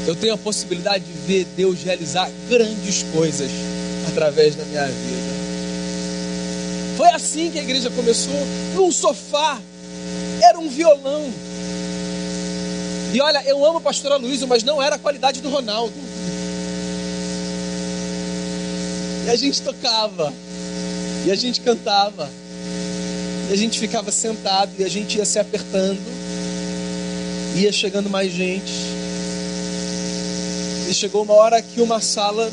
eu 0.06 0.14
tenho 0.14 0.34
a 0.34 0.38
possibilidade 0.38 1.04
de 1.04 1.12
ver 1.26 1.46
Deus 1.56 1.82
realizar 1.82 2.30
grandes 2.48 3.02
coisas 3.14 3.50
através 4.08 4.54
da 4.56 4.64
minha 4.64 4.86
vida. 4.86 5.32
Foi 6.96 7.08
assim 7.08 7.50
que 7.50 7.58
a 7.58 7.62
igreja 7.62 7.90
começou, 7.90 8.34
num 8.74 8.92
sofá, 8.92 9.58
era 10.42 10.58
um 10.58 10.68
violão. 10.68 11.32
E 13.12 13.20
olha, 13.20 13.42
eu 13.44 13.62
amo 13.64 13.76
a 13.76 13.80
pastora 13.80 14.16
Luísa, 14.16 14.46
mas 14.46 14.62
não 14.62 14.82
era 14.82 14.96
a 14.96 14.98
qualidade 14.98 15.42
do 15.42 15.50
Ronaldo. 15.50 15.92
E 19.26 19.30
a 19.30 19.36
gente 19.36 19.60
tocava, 19.60 20.32
e 21.26 21.30
a 21.30 21.34
gente 21.34 21.60
cantava, 21.60 22.28
e 23.50 23.52
a 23.52 23.56
gente 23.56 23.78
ficava 23.78 24.10
sentado, 24.10 24.72
e 24.78 24.84
a 24.84 24.88
gente 24.88 25.18
ia 25.18 25.26
se 25.26 25.38
apertando, 25.38 26.00
ia 27.54 27.70
chegando 27.70 28.08
mais 28.08 28.32
gente. 28.32 28.72
E 30.88 30.94
chegou 30.94 31.22
uma 31.22 31.34
hora 31.34 31.60
que 31.60 31.82
uma 31.82 32.00
sala 32.00 32.50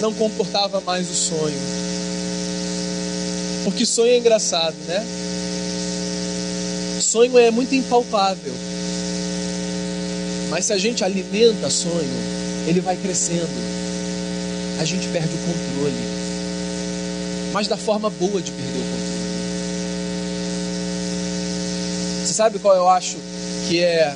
não 0.00 0.14
comportava 0.14 0.80
mais 0.80 1.10
o 1.10 1.14
sonho. 1.14 1.58
Porque 3.64 3.84
sonho 3.84 4.12
é 4.12 4.18
engraçado, 4.18 4.76
né? 4.86 5.04
Sonho 7.00 7.36
é 7.36 7.50
muito 7.50 7.74
impalpável. 7.74 8.54
Mas 10.50 10.64
se 10.64 10.72
a 10.72 10.78
gente 10.78 11.04
alimenta 11.04 11.68
sonho, 11.68 12.38
ele 12.66 12.80
vai 12.80 12.96
crescendo. 12.96 13.48
A 14.80 14.84
gente 14.84 15.08
perde 15.08 15.28
o 15.28 15.38
controle. 15.38 15.94
Mas 17.52 17.66
da 17.66 17.76
forma 17.76 18.08
boa 18.10 18.40
de 18.40 18.50
perder 18.50 18.78
o 18.78 18.82
controle. 18.82 19.18
Você 22.24 22.34
sabe 22.34 22.58
qual 22.58 22.76
eu 22.76 22.88
acho 22.88 23.16
que 23.68 23.80
é 23.80 24.14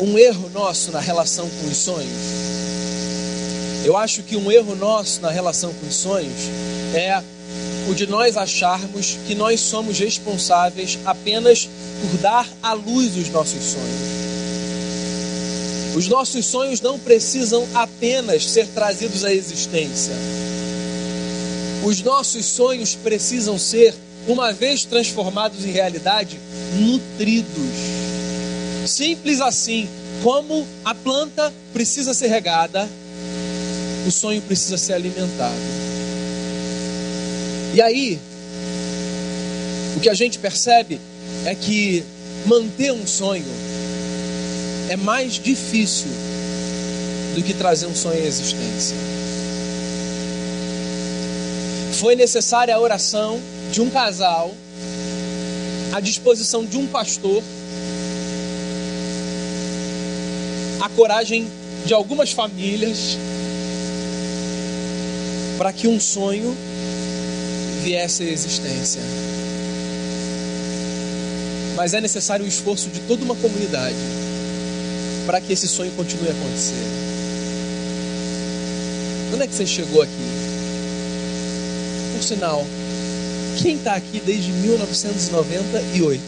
um 0.00 0.18
erro 0.18 0.50
nosso 0.50 0.90
na 0.90 1.00
relação 1.00 1.48
com 1.48 1.66
os 1.68 1.76
sonhos? 1.76 2.36
Eu 3.84 3.96
acho 3.96 4.22
que 4.22 4.36
um 4.36 4.50
erro 4.50 4.74
nosso 4.74 5.20
na 5.20 5.30
relação 5.30 5.72
com 5.72 5.86
os 5.86 5.94
sonhos 5.94 6.50
é 6.94 7.22
o 7.88 7.94
de 7.94 8.06
nós 8.06 8.36
acharmos 8.36 9.16
que 9.26 9.34
nós 9.34 9.60
somos 9.60 9.98
responsáveis 9.98 10.98
apenas 11.04 11.68
por 12.00 12.18
dar 12.18 12.48
à 12.62 12.72
luz 12.72 13.16
os 13.16 13.28
nossos 13.30 13.62
sonhos. 13.62 14.15
Os 15.96 16.08
nossos 16.08 16.44
sonhos 16.44 16.82
não 16.82 16.98
precisam 16.98 17.66
apenas 17.72 18.44
ser 18.50 18.66
trazidos 18.66 19.24
à 19.24 19.32
existência. 19.32 20.12
Os 21.82 22.02
nossos 22.02 22.44
sonhos 22.44 22.94
precisam 22.94 23.58
ser, 23.58 23.94
uma 24.28 24.52
vez 24.52 24.84
transformados 24.84 25.64
em 25.64 25.70
realidade, 25.70 26.38
nutridos. 26.78 27.56
Simples 28.86 29.40
assim, 29.40 29.88
como 30.22 30.66
a 30.84 30.94
planta 30.94 31.50
precisa 31.72 32.12
ser 32.12 32.26
regada, 32.26 32.86
o 34.06 34.10
sonho 34.10 34.42
precisa 34.42 34.76
ser 34.76 34.92
alimentado. 34.92 35.54
E 37.72 37.80
aí, 37.80 38.18
o 39.96 40.00
que 40.00 40.10
a 40.10 40.14
gente 40.14 40.38
percebe 40.38 41.00
é 41.46 41.54
que 41.54 42.04
manter 42.44 42.92
um 42.92 43.06
sonho 43.06 43.46
é 44.88 44.96
mais 44.96 45.34
difícil 45.34 46.08
do 47.34 47.42
que 47.42 47.52
trazer 47.54 47.86
um 47.86 47.94
sonho 47.94 48.22
à 48.22 48.26
existência. 48.26 48.96
Foi 51.94 52.14
necessária 52.14 52.74
a 52.74 52.80
oração 52.80 53.40
de 53.72 53.80
um 53.80 53.90
casal, 53.90 54.54
a 55.92 56.00
disposição 56.00 56.64
de 56.64 56.76
um 56.76 56.86
pastor, 56.86 57.42
a 60.80 60.88
coragem 60.90 61.48
de 61.84 61.94
algumas 61.94 62.32
famílias 62.32 63.16
para 65.58 65.72
que 65.72 65.88
um 65.88 65.98
sonho 65.98 66.56
viesse 67.82 68.22
à 68.22 68.26
existência. 68.26 69.00
Mas 71.76 71.92
é 71.92 72.00
necessário 72.00 72.44
o 72.44 72.48
esforço 72.48 72.88
de 72.88 73.00
toda 73.00 73.24
uma 73.24 73.34
comunidade 73.34 73.96
para 75.26 75.40
que 75.40 75.52
esse 75.52 75.66
sonho 75.66 75.90
continue 75.92 76.28
a 76.28 76.32
acontecer. 76.32 76.74
Quando 79.30 79.42
é 79.42 79.46
que 79.46 79.54
você 79.54 79.66
chegou 79.66 80.00
aqui? 80.00 80.12
Por 82.14 82.22
sinal, 82.22 82.64
quem 83.60 83.76
está 83.76 83.96
aqui 83.96 84.22
desde 84.24 84.52
1998? 84.52 86.22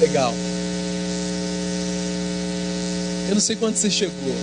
Legal. 0.00 0.32
Eu 3.28 3.34
não 3.34 3.40
sei 3.40 3.56
quando 3.56 3.76
você 3.76 3.90
chegou. 3.90 4.34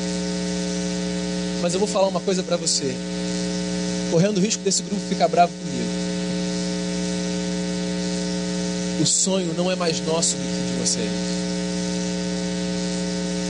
Mas 1.61 1.73
eu 1.73 1.79
vou 1.79 1.87
falar 1.87 2.07
uma 2.07 2.19
coisa 2.19 2.43
para 2.43 2.57
você. 2.57 2.93
Correndo 4.11 4.37
o 4.37 4.41
risco 4.41 4.63
desse 4.63 4.81
grupo 4.83 5.01
ficar 5.07 5.27
bravo 5.27 5.53
comigo. 5.53 5.90
O 9.01 9.05
sonho 9.05 9.51
não 9.57 9.71
é 9.71 9.75
mais 9.75 9.99
nosso 10.01 10.35
do 10.35 10.43
que 10.43 10.73
de 10.73 10.79
vocês. 10.79 11.09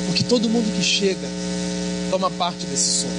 Porque 0.08 0.24
todo 0.24 0.48
mundo 0.48 0.74
que 0.74 0.82
chega 0.82 1.28
toma 2.10 2.32
parte 2.32 2.66
desse 2.68 3.02
sonho. 3.02 3.14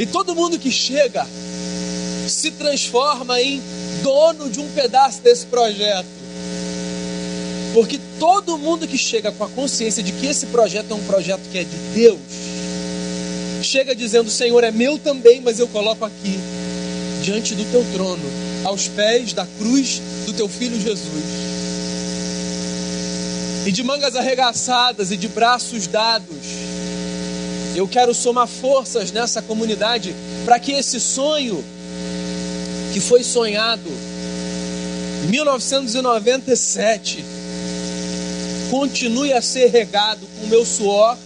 E 0.00 0.06
todo 0.06 0.34
mundo 0.34 0.58
que 0.58 0.72
chega 0.72 1.24
se 2.28 2.50
transforma 2.50 3.40
em 3.40 3.62
dono 4.02 4.50
de 4.50 4.58
um 4.58 4.68
pedaço 4.72 5.22
desse 5.22 5.46
projeto. 5.46 6.08
Porque 7.72 8.00
todo 8.18 8.58
mundo 8.58 8.88
que 8.88 8.98
chega 8.98 9.30
com 9.30 9.44
a 9.44 9.48
consciência 9.48 10.02
de 10.02 10.10
que 10.10 10.26
esse 10.26 10.46
projeto 10.46 10.90
é 10.90 10.94
um 10.94 11.04
projeto 11.04 11.42
que 11.52 11.58
é 11.58 11.62
de 11.62 11.76
Deus, 11.94 12.18
chega 13.62 13.94
dizendo: 13.94 14.28
Senhor, 14.30 14.64
é 14.64 14.72
meu 14.72 14.98
também, 14.98 15.40
mas 15.40 15.60
eu 15.60 15.68
coloco 15.68 16.04
aqui, 16.04 16.40
diante 17.22 17.54
do 17.54 17.64
teu 17.70 17.84
trono, 17.92 18.47
aos 18.68 18.86
pés 18.86 19.32
da 19.32 19.46
cruz 19.58 20.00
do 20.26 20.32
teu 20.32 20.48
filho 20.48 20.80
Jesus. 20.80 21.24
E 23.66 23.72
de 23.72 23.82
mangas 23.82 24.14
arregaçadas 24.14 25.10
e 25.10 25.16
de 25.16 25.26
braços 25.28 25.86
dados, 25.86 26.36
eu 27.74 27.88
quero 27.88 28.14
somar 28.14 28.46
forças 28.46 29.10
nessa 29.10 29.42
comunidade 29.42 30.14
para 30.44 30.58
que 30.58 30.72
esse 30.72 31.00
sonho 31.00 31.64
que 32.92 33.00
foi 33.00 33.22
sonhado 33.22 33.90
em 35.24 35.28
1997 35.28 37.24
continue 38.70 39.32
a 39.32 39.40
ser 39.40 39.68
regado 39.70 40.26
com 40.38 40.46
o 40.46 40.48
meu 40.48 40.64
suor 40.64 41.16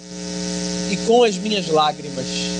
e 0.91 0.97
com 1.07 1.25
as 1.25 1.37
minhas 1.37 1.69
lágrimas. 1.69 2.52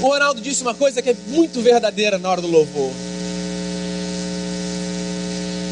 O 0.00 0.08
Ronaldo 0.08 0.40
disse 0.40 0.62
uma 0.62 0.74
coisa 0.74 1.02
que 1.02 1.10
é 1.10 1.16
muito 1.28 1.60
verdadeira 1.60 2.18
na 2.18 2.30
hora 2.30 2.40
do 2.40 2.48
louvor. 2.48 2.90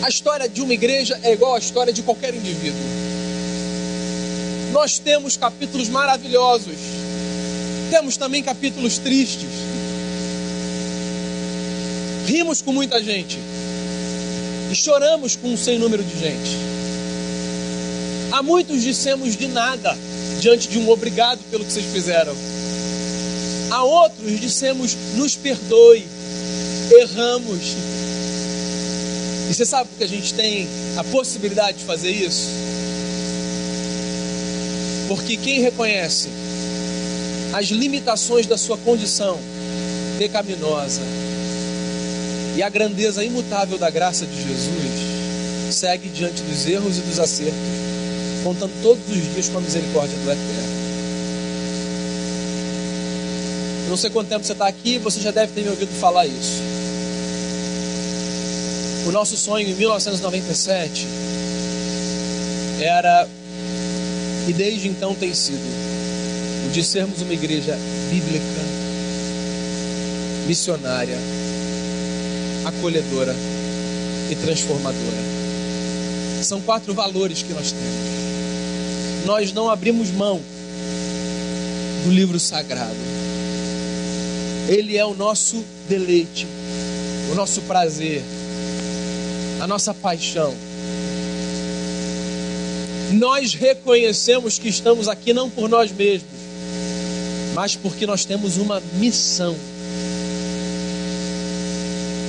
A 0.03 0.09
história 0.09 0.49
de 0.49 0.61
uma 0.61 0.75
igreja 0.75 1.19
é 1.23 1.33
igual 1.33 1.55
à 1.55 1.59
história 1.59 1.93
de 1.93 2.03
qualquer 2.03 2.35
indivíduo. 2.35 2.81
Nós 4.73 4.99
temos 4.99 5.37
capítulos 5.37 5.89
maravilhosos, 5.89 6.77
temos 7.91 8.19
também 8.19 8.43
capítulos 8.43 8.99
tristes. 8.99 9.49
Rimos 12.27 12.61
com 12.61 12.73
muita 12.73 13.03
gente 13.03 13.39
e 14.71 14.75
choramos 14.75 15.37
com 15.37 15.49
um 15.49 15.57
sem 15.57 15.79
número 15.79 16.05
de 16.05 16.19
gente. 16.19 16.51
A 18.31 18.43
muitos 18.43 18.83
dissemos 18.83 19.35
de 19.35 19.49
nada 19.49 19.97
diante 20.39 20.69
de 20.69 20.79
um 20.79 20.91
obrigado 20.91 21.41
pelo 21.51 21.65
que 21.65 21.73
vocês 21.73 21.87
fizeram. 21.87 22.58
A 23.71 23.85
outros 23.85 24.41
dissemos, 24.41 24.97
nos 25.15 25.37
perdoe, 25.37 26.07
erramos. 27.01 27.77
E 29.51 29.55
você 29.55 29.65
sabe 29.65 29.89
que 29.97 30.05
a 30.05 30.09
gente 30.09 30.35
tem 30.35 30.69
a 30.97 31.05
possibilidade 31.05 31.79
de 31.79 31.85
fazer 31.85 32.11
isso? 32.11 32.49
Porque 35.09 35.37
quem 35.37 35.61
reconhece 35.61 36.29
as 37.53 37.67
limitações 37.67 38.47
da 38.47 38.59
sua 38.59 38.77
condição 38.79 39.39
pecaminosa 40.19 41.01
e 42.57 42.63
a 42.63 42.69
grandeza 42.69 43.25
imutável 43.25 43.79
da 43.79 43.89
graça 43.89 44.27
de 44.27 44.37
Jesus, 44.37 45.75
segue 45.75 46.09
diante 46.09 46.43
dos 46.43 46.67
erros 46.67 46.99
e 46.99 47.01
dos 47.01 47.19
acertos 47.19 47.89
contando 48.43 48.73
todos 48.83 49.03
os 49.11 49.35
dias 49.35 49.49
com 49.49 49.59
a 49.59 49.61
misericórdia 49.61 50.17
do 50.17 50.31
Eterno. 50.31 50.79
Eu 53.77 53.78
não 53.89 53.97
sei 53.97 54.11
quanto 54.11 54.29
tempo 54.29 54.45
você 54.45 54.53
está 54.53 54.69
aqui, 54.69 54.99
você 54.99 55.21
já 55.21 55.31
deve 55.31 55.53
ter 55.53 55.63
me 55.63 55.71
ouvido 55.71 55.93
falar 55.99 56.27
isso. 56.27 56.63
O 59.07 59.11
nosso 59.11 59.37
sonho 59.37 59.69
em 59.69 59.75
1997 59.75 61.07
era 62.81 63.27
E 64.47 64.53
desde 64.53 64.89
então 64.89 65.15
tem 65.15 65.35
sido 65.35 65.67
o 66.67 66.71
de 66.71 66.85
sermos 66.85 67.23
uma 67.23 67.33
igreja 67.33 67.77
bíblica, 68.11 68.45
missionária, 70.47 71.19
acolhedora 72.67 73.35
e 74.31 74.35
transformadora. 74.35 75.29
São 76.43 76.61
quatro 76.61 76.95
valores 76.95 77.43
que 77.43 77.53
nós 77.53 77.73
temos. 77.73 79.27
Nós 79.27 79.53
não 79.53 79.71
abrimos 79.71 80.11
mão 80.11 80.41
do 82.05 82.11
livro 82.11 82.39
sagrado. 82.39 83.18
Ele 84.69 84.99
é 84.99 85.05
o 85.05 85.15
nosso 85.15 85.65
deleite, 85.89 86.47
o 87.33 87.35
nosso 87.35 87.63
prazer, 87.63 88.23
a 89.63 89.67
nossa 89.67 89.95
paixão. 89.95 90.55
Nós 93.13 93.55
reconhecemos 93.55 94.59
que 94.59 94.69
estamos 94.69 95.09
aqui 95.09 95.33
não 95.33 95.49
por 95.49 95.71
nós 95.71 95.91
mesmos, 95.91 96.29
mas 97.55 97.75
porque 97.75 98.07
nós 98.07 98.27
temos 98.27 98.59
uma 98.59 98.79
missão 98.99 99.57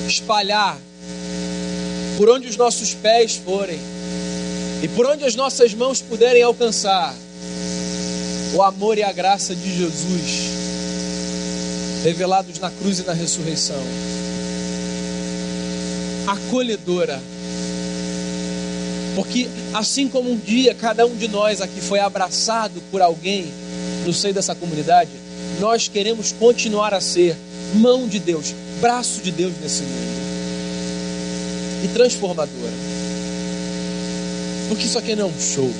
espalhar 0.08 0.78
por 2.16 2.30
onde 2.30 2.48
os 2.48 2.56
nossos 2.56 2.94
pés 2.94 3.36
forem 3.36 3.78
e 4.82 4.88
por 4.88 5.04
onde 5.04 5.24
as 5.24 5.34
nossas 5.34 5.74
mãos 5.74 6.00
puderem 6.00 6.42
alcançar 6.42 7.14
o 8.54 8.62
amor 8.62 8.96
e 8.96 9.02
a 9.02 9.12
graça 9.12 9.54
de 9.54 9.76
Jesus 9.76 10.49
revelados 12.02 12.58
na 12.58 12.70
cruz 12.70 12.98
e 12.98 13.02
na 13.02 13.12
ressurreição. 13.12 13.80
Acolhedora. 16.26 17.20
Porque 19.14 19.48
assim 19.74 20.08
como 20.08 20.30
um 20.30 20.36
dia 20.36 20.74
cada 20.74 21.04
um 21.04 21.16
de 21.16 21.28
nós 21.28 21.60
aqui 21.60 21.80
foi 21.80 21.98
abraçado 21.98 22.80
por 22.90 23.02
alguém 23.02 23.52
no 24.06 24.12
seio 24.12 24.32
dessa 24.32 24.54
comunidade, 24.54 25.10
nós 25.58 25.88
queremos 25.88 26.32
continuar 26.32 26.94
a 26.94 27.00
ser 27.00 27.36
mão 27.74 28.08
de 28.08 28.18
Deus, 28.18 28.54
braço 28.80 29.20
de 29.20 29.30
Deus 29.30 29.52
nesse 29.60 29.82
mundo. 29.82 30.20
E 31.84 31.88
transformadora. 31.88 32.72
Porque 34.68 34.84
isso 34.84 34.98
aqui 34.98 35.16
não 35.16 35.26
é 35.26 35.28
um 35.28 35.40
show. 35.40 35.70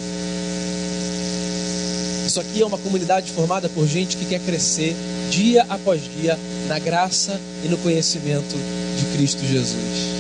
Isso 2.27 2.41
aqui 2.41 2.63
é 2.63 2.67
uma 2.67 2.79
comunidade 2.79 3.31
formada 3.33 3.69
por 3.69 3.87
gente 3.87 4.17
que 4.17 4.25
quer 4.25 4.41
crescer 4.41 4.95
dia 5.31 5.65
após 5.69 6.03
dia 6.03 6.37
na 6.67 6.79
graça 6.79 7.41
e 7.65 7.69
no 7.69 7.79
conhecimento 7.79 8.57
de 8.99 9.17
Cristo 9.17 9.41
Jesus. 9.47 10.11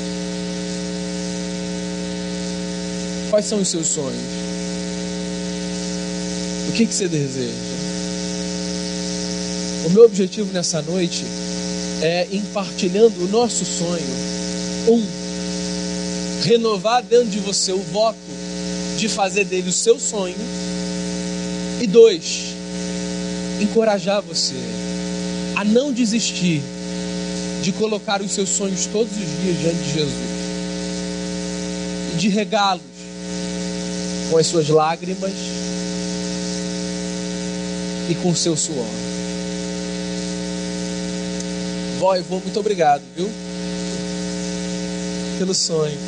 Quais 3.28 3.44
são 3.44 3.60
os 3.60 3.68
seus 3.68 3.88
sonhos? 3.88 4.22
O 6.68 6.72
que, 6.72 6.86
que 6.86 6.94
você 6.94 7.08
deseja? 7.08 7.52
O 9.86 9.90
meu 9.90 10.04
objetivo 10.04 10.52
nessa 10.52 10.80
noite 10.80 11.24
é, 12.02 12.28
em 12.30 12.40
partilhando 12.42 13.24
o 13.24 13.28
nosso 13.28 13.64
sonho, 13.64 14.06
um, 14.88 15.04
renovar 16.44 17.02
dentro 17.02 17.28
de 17.28 17.40
você 17.40 17.72
o 17.72 17.82
voto 17.82 18.18
de 18.96 19.08
fazer 19.08 19.44
dele 19.44 19.70
o 19.70 19.72
seu 19.72 19.98
sonho, 19.98 20.36
e 21.80 21.86
dois, 21.86 22.54
encorajar 23.60 24.22
você 24.22 24.54
a 25.60 25.64
não 25.64 25.92
desistir 25.92 26.62
de 27.62 27.70
colocar 27.72 28.22
os 28.22 28.32
seus 28.32 28.48
sonhos 28.48 28.86
todos 28.86 29.12
os 29.12 29.42
dias 29.42 29.58
diante 29.58 29.76
de 29.76 29.92
Jesus 29.92 30.14
e 32.14 32.16
de 32.16 32.28
regá-los 32.30 32.80
com 34.30 34.38
as 34.38 34.46
suas 34.46 34.70
lágrimas 34.70 35.32
e 38.08 38.14
com 38.22 38.30
o 38.30 38.36
seu 38.36 38.56
suor. 38.56 38.86
Vó 41.98 42.16
e 42.16 42.22
vô, 42.22 42.40
muito 42.40 42.58
obrigado, 42.58 43.02
viu? 43.14 43.28
Pelo 45.38 45.52
sonho. 45.52 45.98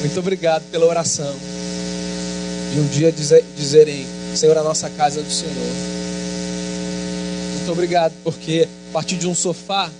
Muito 0.00 0.18
obrigado 0.18 0.62
pela 0.70 0.86
oração. 0.86 1.34
De 2.72 2.80
um 2.80 2.86
dia 2.86 3.12
dizer, 3.12 3.44
dizerem, 3.54 4.06
Senhor, 4.34 4.56
a 4.56 4.62
nossa 4.62 4.88
casa 4.88 5.20
é 5.20 5.22
do 5.22 5.30
Senhor. 5.30 5.95
Muito 7.66 7.78
obrigado, 7.78 8.12
porque 8.22 8.68
a 8.90 8.92
partir 8.92 9.16
de 9.16 9.26
um 9.26 9.34
sofá, 9.34 9.90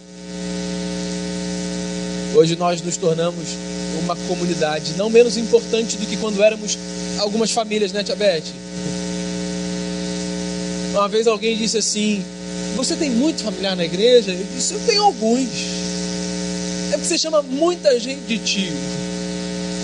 hoje 2.32 2.54
nós 2.54 2.80
nos 2.80 2.96
tornamos 2.96 3.42
uma 4.04 4.14
comunidade 4.28 4.92
não 4.96 5.10
menos 5.10 5.36
importante 5.36 5.96
do 5.96 6.06
que 6.06 6.16
quando 6.16 6.40
éramos 6.44 6.78
algumas 7.18 7.50
famílias, 7.50 7.90
né, 7.90 8.04
Tia 8.04 8.14
Beth? 8.14 8.44
Uma 10.92 11.08
vez 11.08 11.26
alguém 11.26 11.56
disse 11.56 11.76
assim: 11.76 12.24
você 12.76 12.94
tem 12.94 13.10
muito 13.10 13.42
familiar 13.42 13.74
na 13.74 13.84
igreja? 13.84 14.30
Eu 14.30 14.46
disse, 14.54 14.72
eu 14.72 14.80
tenho 14.86 15.02
alguns. 15.02 15.48
É 16.90 16.92
porque 16.92 17.06
você 17.06 17.18
chama 17.18 17.42
muita 17.42 17.98
gente 17.98 18.22
de 18.28 18.38
tio. 18.38 18.76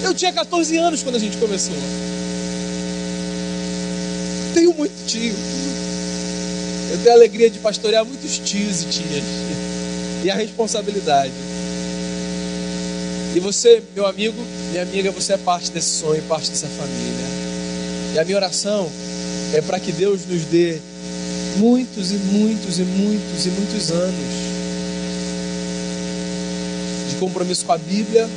Eu 0.04 0.14
tinha 0.14 0.32
14 0.32 0.76
anos 0.76 1.02
quando 1.02 1.16
a 1.16 1.18
gente 1.18 1.36
começou. 1.36 1.74
Tenho 4.54 4.72
muito 4.72 5.04
tio. 5.04 5.34
Eu 6.92 6.98
tenho 6.98 7.10
a 7.10 7.14
alegria 7.14 7.48
de 7.48 7.58
pastorear 7.58 8.04
muitos 8.04 8.38
tios 8.38 8.82
e 8.82 8.84
tias. 8.84 9.24
E 10.22 10.30
a 10.30 10.34
responsabilidade. 10.34 11.32
E 13.34 13.40
você, 13.40 13.82
meu 13.94 14.06
amigo, 14.06 14.36
minha 14.70 14.82
amiga, 14.82 15.10
você 15.10 15.32
é 15.32 15.38
parte 15.38 15.70
desse 15.70 16.00
sonho, 16.00 16.22
parte 16.24 16.50
dessa 16.50 16.66
família. 16.66 17.26
E 18.14 18.18
a 18.18 18.24
minha 18.26 18.36
oração 18.36 18.92
é 19.54 19.62
para 19.62 19.80
que 19.80 19.90
Deus 19.90 20.26
nos 20.26 20.42
dê 20.42 20.78
muitos 21.56 22.12
e 22.12 22.16
muitos 22.16 22.78
e 22.78 22.82
muitos 22.82 23.46
e 23.46 23.48
muitos 23.48 23.90
anos 23.90 24.52
de 27.08 27.16
compromisso 27.16 27.64
com 27.64 27.72
a 27.72 27.78
Bíblia, 27.78 28.28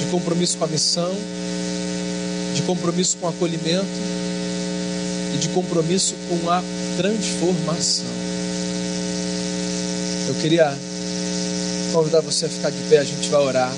de 0.00 0.10
compromisso 0.10 0.56
com 0.56 0.64
a 0.64 0.68
missão, 0.68 1.14
de 2.54 2.62
compromisso 2.62 3.18
com 3.18 3.26
o 3.26 3.28
acolhimento 3.28 3.86
e 5.34 5.38
de 5.38 5.48
compromisso 5.48 6.14
com 6.30 6.50
a 6.50 6.62
transformação. 6.98 8.04
Eu 10.26 10.34
queria 10.40 10.76
convidar 11.92 12.20
você 12.22 12.46
a 12.46 12.48
ficar 12.48 12.70
de 12.70 12.82
pé, 12.90 12.98
a 12.98 13.04
gente 13.04 13.28
vai 13.28 13.40
orar. 13.40 13.72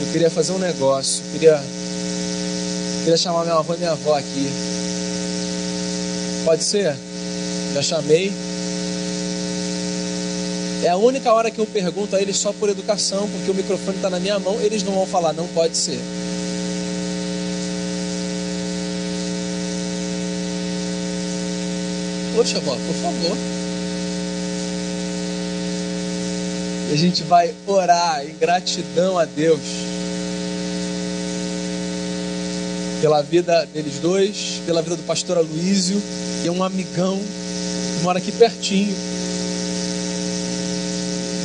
Eu 0.00 0.12
queria 0.12 0.28
fazer 0.28 0.50
um 0.50 0.58
negócio, 0.58 1.22
eu 1.24 1.32
queria, 1.32 1.52
eu 1.52 2.98
queria 3.04 3.16
chamar 3.16 3.44
minha 3.44 3.54
avó 3.54 3.74
e 3.74 3.78
minha 3.78 3.92
avó 3.92 4.18
aqui. 4.18 4.50
Pode 6.44 6.64
ser? 6.64 6.96
Já 7.74 7.82
chamei. 7.82 8.32
É 10.82 10.88
a 10.88 10.96
única 10.96 11.32
hora 11.32 11.48
que 11.48 11.60
eu 11.60 11.66
pergunto 11.66 12.16
a 12.16 12.20
eles 12.20 12.38
só 12.38 12.52
por 12.52 12.68
educação, 12.68 13.28
porque 13.30 13.52
o 13.52 13.54
microfone 13.54 13.98
está 13.98 14.10
na 14.10 14.18
minha 14.18 14.38
mão, 14.40 14.60
eles 14.62 14.82
não 14.82 14.94
vão 14.94 15.06
falar, 15.06 15.32
não 15.32 15.46
pode 15.48 15.76
ser. 15.76 16.00
Poxa, 22.38 22.60
vó, 22.60 22.70
por 22.70 22.94
favor. 23.02 23.36
E 26.88 26.92
a 26.92 26.96
gente 26.96 27.24
vai 27.24 27.52
orar 27.66 28.24
em 28.24 28.32
gratidão 28.38 29.18
a 29.18 29.24
Deus 29.24 29.58
pela 33.00 33.22
vida 33.22 33.66
deles 33.74 33.94
dois, 34.00 34.62
pela 34.64 34.82
vida 34.82 34.94
do 34.94 35.02
pastor 35.02 35.38
Aloísio, 35.38 36.00
que 36.40 36.46
é 36.46 36.52
um 36.52 36.62
amigão, 36.62 37.18
que 37.18 38.04
mora 38.04 38.18
aqui 38.18 38.30
pertinho. 38.30 38.94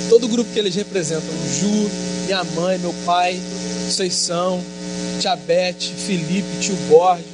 Todo 0.10 0.28
o 0.28 0.30
grupo 0.30 0.54
que 0.54 0.60
eles 0.60 0.76
representam, 0.76 1.34
Ju, 1.60 1.90
minha 2.26 2.44
mãe, 2.44 2.78
meu 2.78 2.94
pai, 3.04 3.42
são, 4.12 4.62
Tia 5.20 5.36
Beth, 5.38 5.82
Felipe, 6.06 6.60
tio 6.62 6.76
Borges. 6.88 7.33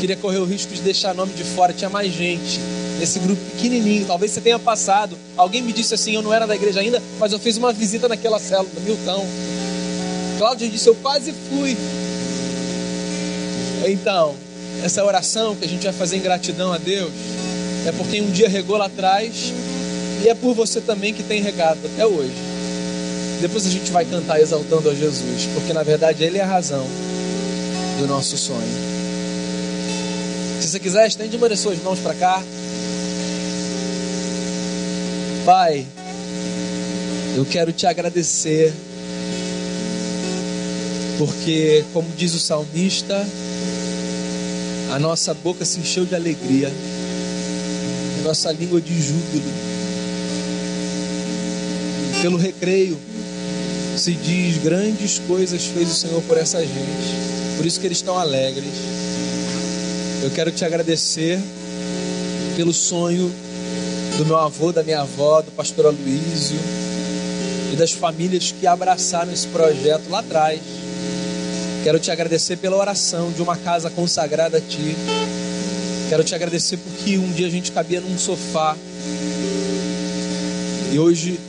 Queria 0.00 0.16
correr 0.16 0.38
o 0.38 0.46
risco 0.46 0.72
de 0.72 0.80
deixar 0.80 1.14
nome 1.14 1.34
de 1.34 1.44
fora, 1.44 1.74
tinha 1.74 1.90
mais 1.90 2.10
gente 2.10 2.58
nesse 2.98 3.18
grupo 3.18 3.40
pequenininho. 3.52 4.06
Talvez 4.06 4.32
você 4.32 4.40
tenha 4.40 4.58
passado. 4.58 5.14
Alguém 5.36 5.60
me 5.60 5.74
disse 5.74 5.92
assim: 5.92 6.14
eu 6.14 6.22
não 6.22 6.32
era 6.32 6.46
da 6.46 6.56
igreja 6.56 6.80
ainda, 6.80 7.02
mas 7.18 7.32
eu 7.32 7.38
fiz 7.38 7.58
uma 7.58 7.70
visita 7.70 8.08
naquela 8.08 8.38
célula 8.38 8.70
Milton. 8.82 9.26
Cláudio 10.38 10.70
disse: 10.70 10.88
eu 10.88 10.94
quase 10.96 11.34
fui. 11.50 11.76
Então, 13.86 14.34
essa 14.82 15.04
oração 15.04 15.54
que 15.54 15.66
a 15.66 15.68
gente 15.68 15.84
vai 15.84 15.92
fazer 15.92 16.16
em 16.16 16.20
gratidão 16.20 16.72
a 16.72 16.78
Deus 16.78 17.12
é 17.86 17.92
por 17.92 18.06
quem 18.06 18.22
um 18.22 18.30
dia 18.30 18.48
regou 18.48 18.78
lá 18.78 18.86
atrás 18.86 19.52
e 20.24 20.28
é 20.28 20.34
por 20.34 20.54
você 20.54 20.80
também 20.80 21.12
que 21.12 21.22
tem 21.22 21.42
regado 21.42 21.80
até 21.84 22.06
hoje. 22.06 22.32
Depois 23.42 23.66
a 23.66 23.70
gente 23.70 23.90
vai 23.90 24.06
cantar 24.06 24.40
exaltando 24.40 24.88
a 24.88 24.94
Jesus, 24.94 25.46
porque 25.52 25.74
na 25.74 25.82
verdade 25.82 26.24
Ele 26.24 26.38
é 26.38 26.42
a 26.42 26.46
razão 26.46 26.86
do 27.98 28.06
nosso 28.06 28.38
sonho. 28.38 28.99
Se 30.60 30.68
você 30.68 30.78
quiser, 30.78 31.08
estende 31.08 31.36
uma 31.36 31.48
das 31.48 31.58
suas 31.58 31.82
mãos 31.82 31.98
para 32.00 32.14
cá. 32.14 32.42
Pai, 35.46 35.86
eu 37.34 37.46
quero 37.46 37.72
te 37.72 37.86
agradecer 37.86 38.72
porque, 41.16 41.82
como 41.94 42.08
diz 42.16 42.34
o 42.34 42.38
salmista, 42.38 43.26
a 44.92 44.98
nossa 44.98 45.32
boca 45.32 45.64
se 45.64 45.80
encheu 45.80 46.04
de 46.04 46.14
alegria, 46.14 46.70
a 48.20 48.22
nossa 48.22 48.52
língua 48.52 48.82
de 48.82 48.94
júbilo. 49.00 49.50
Pelo 52.20 52.36
recreio 52.36 52.98
se 53.96 54.12
diz: 54.12 54.62
grandes 54.62 55.18
coisas 55.20 55.64
fez 55.64 55.90
o 55.90 55.94
Senhor 55.94 56.22
por 56.22 56.36
essa 56.36 56.60
gente, 56.60 57.56
por 57.56 57.64
isso 57.64 57.80
que 57.80 57.86
eles 57.86 57.98
estão 57.98 58.18
alegres. 58.18 59.09
Eu 60.22 60.30
quero 60.30 60.50
te 60.50 60.66
agradecer 60.66 61.40
pelo 62.54 62.74
sonho 62.74 63.32
do 64.18 64.26
meu 64.26 64.36
avô, 64.36 64.70
da 64.70 64.82
minha 64.82 65.00
avó, 65.00 65.40
do 65.40 65.50
pastor 65.52 65.86
Aloysio 65.86 66.58
e 67.72 67.76
das 67.76 67.92
famílias 67.92 68.52
que 68.52 68.66
abraçaram 68.66 69.32
esse 69.32 69.46
projeto 69.46 70.10
lá 70.10 70.18
atrás. 70.18 70.60
Quero 71.82 71.98
te 71.98 72.10
agradecer 72.10 72.58
pela 72.58 72.76
oração 72.76 73.32
de 73.32 73.40
uma 73.40 73.56
casa 73.56 73.88
consagrada 73.88 74.58
a 74.58 74.60
Ti. 74.60 74.94
Quero 76.10 76.22
te 76.22 76.34
agradecer 76.34 76.76
porque 76.76 77.16
um 77.16 77.32
dia 77.32 77.46
a 77.46 77.50
gente 77.50 77.72
cabia 77.72 78.02
num 78.02 78.18
sofá 78.18 78.76
e 80.92 80.98
hoje 80.98 81.40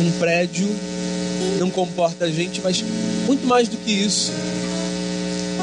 um 0.00 0.18
prédio 0.18 0.68
não 1.60 1.70
comporta 1.70 2.24
a 2.24 2.30
gente, 2.30 2.60
mas 2.60 2.82
muito 3.26 3.46
mais 3.46 3.68
do 3.68 3.76
que 3.76 3.92
isso. 3.92 4.32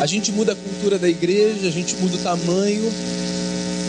A 0.03 0.05
gente 0.05 0.33
muda 0.33 0.51
a 0.51 0.55
cultura 0.57 0.99
da 0.99 1.07
igreja, 1.07 1.65
a 1.65 1.71
gente 1.71 1.95
muda 1.95 2.17
o 2.17 2.19
tamanho. 2.19 2.91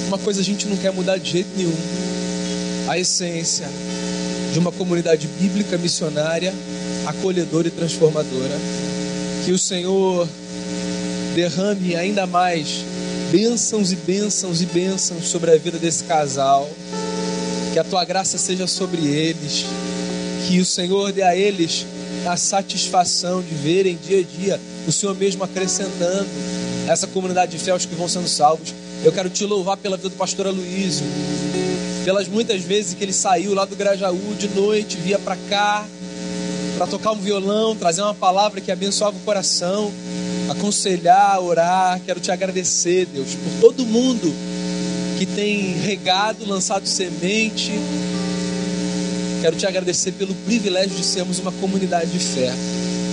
Uma 0.07 0.17
coisa 0.17 0.43
a 0.43 0.45
gente 0.45 0.65
não 0.69 0.77
quer 0.77 0.93
mudar 0.93 1.19
de 1.19 1.29
jeito 1.29 1.49
nenhum: 1.57 1.75
a 2.87 2.97
essência 2.97 3.67
de 4.53 4.59
uma 4.61 4.71
comunidade 4.71 5.27
bíblica 5.27 5.77
missionária 5.77 6.55
acolhedora 7.05 7.67
e 7.67 7.71
transformadora. 7.73 8.57
Que 9.45 9.51
o 9.51 9.59
Senhor 9.59 10.29
derrame 11.35 11.97
ainda 11.97 12.29
mais 12.29 12.85
bênçãos 13.33 13.91
e 13.91 13.97
bênçãos 13.97 14.63
e 14.63 14.67
bênçãos 14.67 15.27
sobre 15.27 15.51
a 15.51 15.59
vida 15.59 15.81
desse 15.81 16.05
casal. 16.05 16.71
Que 17.73 17.79
a 17.81 17.83
tua 17.83 18.05
graça 18.05 18.39
seja 18.39 18.69
sobre 18.69 19.05
eles. 19.05 19.67
Que 20.47 20.61
o 20.61 20.65
Senhor 20.65 21.11
dê 21.11 21.23
a 21.23 21.37
eles 21.37 21.85
a 22.25 22.37
satisfação 22.37 23.43
de 23.43 23.53
verem 23.53 23.99
dia 24.01 24.21
a 24.21 24.23
dia 24.23 24.74
o 24.87 24.93
Senhor 24.93 25.15
mesmo 25.15 25.45
acrescentando 25.45 26.29
essa 26.89 27.07
comunidade 27.07 27.53
de 27.53 27.59
fiéis 27.59 27.87
que 27.87 27.95
vão 27.95 28.09
sendo 28.09 28.29
salvos. 28.29 28.75
Eu 29.03 29.13
quero 29.13 29.29
te 29.29 29.45
louvar 29.45 29.77
pela 29.77 29.97
vida 29.97 30.09
do 30.09 30.17
pastor 30.17 30.47
Aloysio, 30.47 31.07
pelas 32.05 32.29
muitas 32.29 32.63
vezes 32.63 32.95
que 32.95 33.03
ele 33.03 33.13
saiu 33.13 33.55
lá 33.55 33.65
do 33.65 33.77
Grajaú 33.77 34.35
de 34.39 34.49
noite, 34.49 34.97
via 34.97 35.19
para 35.19 35.37
cá, 35.49 35.87
para 36.77 36.87
tocar 36.87 37.13
um 37.13 37.19
violão, 37.19 37.77
trazer 37.77 38.03
uma 38.03 38.15
palavra 38.15 38.61
que 38.61 38.71
abençoava 38.71 39.17
o 39.17 39.21
coração, 39.21 39.93
aconselhar, 40.51 41.41
orar. 41.41 42.01
Quero 42.05 42.21
te 42.21 42.31
agradecer, 42.31 43.07
Deus, 43.07 43.35
por 43.35 43.61
todo 43.61 43.87
mundo 43.87 44.33
que 45.19 45.27
tem 45.27 45.79
regado, 45.79 46.47
lançado 46.47 46.87
semente. 46.87 47.73
Quero 49.41 49.57
te 49.57 49.67
agradecer 49.67 50.13
pelo 50.13 50.35
privilégio 50.35 50.97
de 50.97 51.05
sermos 51.05 51.39
uma 51.39 51.53
comunidade 51.53 52.11
de 52.11 52.19
fé. 52.19 52.53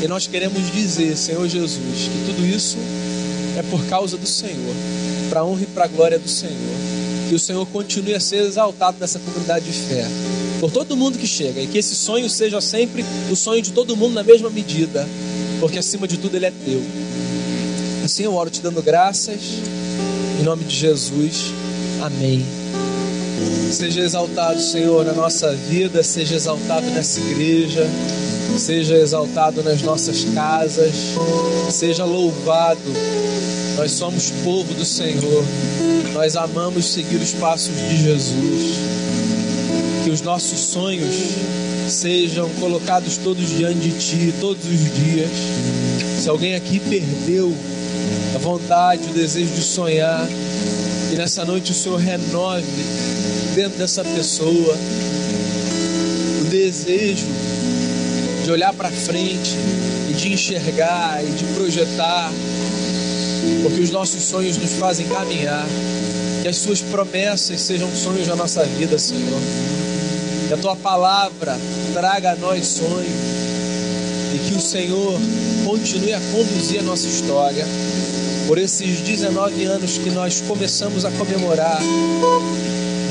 E 0.02 0.08
nós 0.08 0.28
queremos 0.28 0.72
dizer, 0.72 1.16
Senhor 1.16 1.48
Jesus, 1.48 1.80
que 1.80 2.26
tudo 2.26 2.46
isso 2.46 2.78
é 3.58 3.64
por 3.64 3.86
causa 3.86 4.18
do 4.18 4.28
Senhor, 4.28 4.76
para 5.30 5.42
a 5.42 5.46
honra 5.46 5.64
e 5.64 5.68
para 5.68 5.86
a 5.86 5.88
glória 5.88 6.18
do 6.18 6.28
Senhor. 6.28 6.56
Que 7.30 7.36
o 7.36 7.40
Senhor 7.40 7.66
continue 7.68 8.16
a 8.16 8.20
ser 8.20 8.44
exaltado 8.44 8.98
nessa 9.00 9.20
comunidade 9.20 9.66
de 9.66 9.74
fé 9.74 10.06
por 10.62 10.72
todo 10.72 10.96
mundo 10.96 11.18
que 11.18 11.26
chega 11.26 11.60
e 11.60 11.66
que 11.66 11.80
esse 11.80 11.96
sonho 11.96 12.30
seja 12.30 12.62
sempre 12.62 13.04
o 13.32 13.36
sonho 13.36 13.64
de 13.64 13.72
todo 13.72 13.98
mundo 13.98 14.14
na 14.14 14.24
mesma 14.24 14.48
medida, 14.48 15.08
porque 15.60 15.80
acima 15.80 16.08
de 16.08 16.18
tudo 16.18 16.36
ele 16.36 16.46
é 16.46 16.52
teu. 16.52 16.84
Assim 18.06 18.24
eu 18.24 18.36
oro 18.36 18.52
te 18.52 18.62
dando 18.62 18.82
graças, 18.82 19.42
em 20.40 20.44
nome 20.44 20.64
de 20.64 20.76
Jesus, 20.76 21.52
amém. 22.00 22.61
Seja 23.72 24.02
exaltado, 24.02 24.60
Senhor, 24.62 25.06
na 25.06 25.14
nossa 25.14 25.54
vida, 25.56 26.04
seja 26.04 26.36
exaltado 26.36 26.86
nessa 26.88 27.20
igreja, 27.20 27.88
seja 28.58 28.96
exaltado 28.96 29.64
nas 29.64 29.82
nossas 29.82 30.24
casas, 30.34 30.94
seja 31.70 32.04
louvado. 32.04 32.80
Nós 33.78 33.92
somos 33.92 34.32
povo 34.44 34.74
do 34.74 34.86
Senhor, 34.86 35.44
nós 36.14 36.36
amamos 36.36 36.86
seguir 36.86 37.18
os 37.18 37.32
passos 37.32 37.74
de 37.76 38.04
Jesus 38.04 39.12
que 40.04 40.10
os 40.10 40.22
nossos 40.22 40.60
sonhos 40.60 41.16
sejam 41.88 42.50
colocados 42.60 43.18
todos 43.18 43.50
diante 43.50 43.80
de 43.80 43.92
Ti, 44.00 44.34
todos 44.40 44.64
os 44.64 44.96
dias. 44.96 45.30
Se 46.22 46.30
alguém 46.30 46.56
aqui 46.56 46.80
perdeu 46.80 47.54
a 48.36 48.38
vontade, 48.40 49.04
o 49.10 49.14
desejo 49.14 49.54
de 49.54 49.62
sonhar, 49.62 50.28
e 51.12 51.16
nessa 51.16 51.46
noite 51.46 51.72
o 51.72 51.76
Senhor 51.76 51.98
renove 51.98 52.66
dentro 53.56 53.78
dessa 53.78 54.04
pessoa 54.04 54.78
o 56.42 56.44
desejo 56.46 57.28
de 58.44 58.52
olhar 58.52 58.74
para 58.74 58.90
frente 58.90 59.56
e 60.10 60.14
de 60.14 60.34
enxergar 60.34 61.24
e 61.24 61.32
de 61.32 61.44
projetar, 61.54 62.32
porque 63.64 63.82
os 63.82 63.92
nossos 63.92 64.24
sonhos 64.24 64.58
nos 64.58 64.74
fazem 64.74 65.08
caminhar. 65.08 65.66
Que 66.42 66.48
as 66.48 66.58
suas 66.58 66.82
promessas 66.82 67.62
sejam 67.62 67.88
sonhos 67.96 68.28
da 68.28 68.36
nossa 68.36 68.66
vida, 68.66 68.98
Senhor. 68.98 69.40
Que 70.48 70.54
a 70.56 70.58
tua 70.58 70.76
palavra 70.76 71.56
traga 71.94 72.32
a 72.32 72.36
nós 72.36 72.66
sonhos 72.66 73.12
e 74.34 74.50
que 74.50 74.56
o 74.56 74.62
Senhor 74.62 75.20
continue 75.64 76.14
a 76.14 76.20
conduzir 76.32 76.80
a 76.80 76.84
nossa 76.84 77.08
história. 77.08 77.66
Por 78.48 78.58
esses 78.58 79.02
19 79.02 79.66
anos 79.66 80.00
que 80.00 80.10
nós 80.10 80.42
começamos 80.42 81.06
a 81.06 81.12
comemorar, 81.12 81.80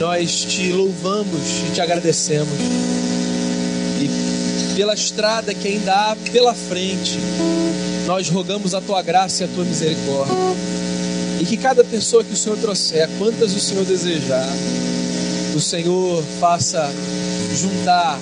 nós 0.00 0.46
te 0.46 0.72
louvamos 0.72 1.68
e 1.68 1.74
te 1.74 1.80
agradecemos. 1.82 2.48
E 4.00 4.74
pela 4.74 4.94
estrada 4.94 5.52
que 5.52 5.68
ainda 5.68 5.92
há 5.92 6.16
pela 6.32 6.54
frente, 6.54 7.18
nós 8.06 8.30
rogamos 8.30 8.74
a 8.74 8.80
tua 8.80 9.02
graça 9.02 9.42
e 9.42 9.44
a 9.44 9.48
tua 9.48 9.62
misericórdia. 9.62 10.34
E 11.38 11.44
que 11.44 11.58
cada 11.58 11.84
pessoa 11.84 12.24
que 12.24 12.32
o 12.32 12.36
Senhor 12.36 12.56
trouxer, 12.56 13.10
quantas 13.18 13.54
o 13.54 13.60
Senhor 13.60 13.84
desejar, 13.84 14.48
o 15.54 15.60
Senhor 15.60 16.24
faça 16.40 16.90
juntar 17.60 18.18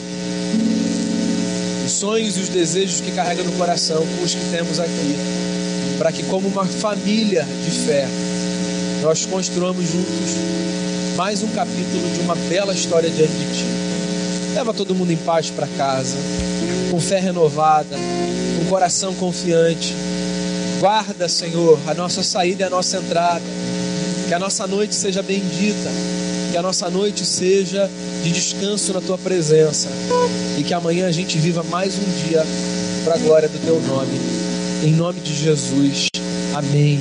os 1.87 1.93
sonhos 1.93 2.37
e 2.37 2.41
os 2.41 2.49
desejos 2.49 3.01
que 3.01 3.13
carrega 3.13 3.45
no 3.45 3.53
coração 3.53 4.05
com 4.05 4.25
os 4.25 4.35
que 4.35 4.51
temos 4.51 4.81
aqui, 4.81 5.17
para 5.97 6.11
que, 6.11 6.25
como 6.25 6.49
uma 6.49 6.65
família 6.65 7.47
de 7.65 7.71
fé, 7.71 8.09
nós 9.01 9.25
construamos 9.27 9.87
juntos 9.87 10.88
mais 11.19 11.43
um 11.43 11.49
capítulo 11.49 12.09
de 12.15 12.21
uma 12.21 12.37
bela 12.37 12.73
história 12.73 13.11
diante 13.11 13.33
de 13.33 13.45
Ti. 13.47 13.65
Leva 14.55 14.73
todo 14.73 14.95
mundo 14.95 15.11
em 15.11 15.17
paz 15.17 15.51
para 15.51 15.67
casa, 15.67 16.15
com 16.93 17.01
fé 17.01 17.19
renovada, 17.19 17.97
com 18.57 18.67
coração 18.67 19.13
confiante. 19.17 19.97
Guarda, 20.79 21.29
Senhor, 21.29 21.77
a 21.89 21.95
nossa 21.95 22.23
saída 22.23 22.63
e 22.63 22.67
a 22.67 22.71
nossa 22.71 22.99
entrada. 22.99 23.43
Que 24.29 24.33
a 24.33 24.39
nossa 24.39 24.65
noite 24.69 24.95
seja 24.95 25.21
bendita 25.21 25.91
que 26.51 26.57
a 26.57 26.63
nossa 26.63 26.89
noite 26.89 27.27
seja 27.27 27.91
de 28.23 28.31
descanso 28.31 28.95
na 28.95 29.03
tua 29.03 29.19
presença 29.19 29.89
e 30.57 30.63
que 30.63 30.73
amanhã 30.73 31.07
a 31.07 31.13
gente 31.13 31.37
viva 31.37 31.63
mais 31.65 31.95
um 31.95 32.27
dia 32.27 32.43
para 33.05 33.17
a 33.17 33.19
glória 33.19 33.49
do 33.49 33.59
teu 33.67 33.79
nome. 33.83 34.19
Em 34.83 34.93
nome 34.93 35.21
de 35.21 35.35
Jesus. 35.35 36.07
Amém. 36.55 36.97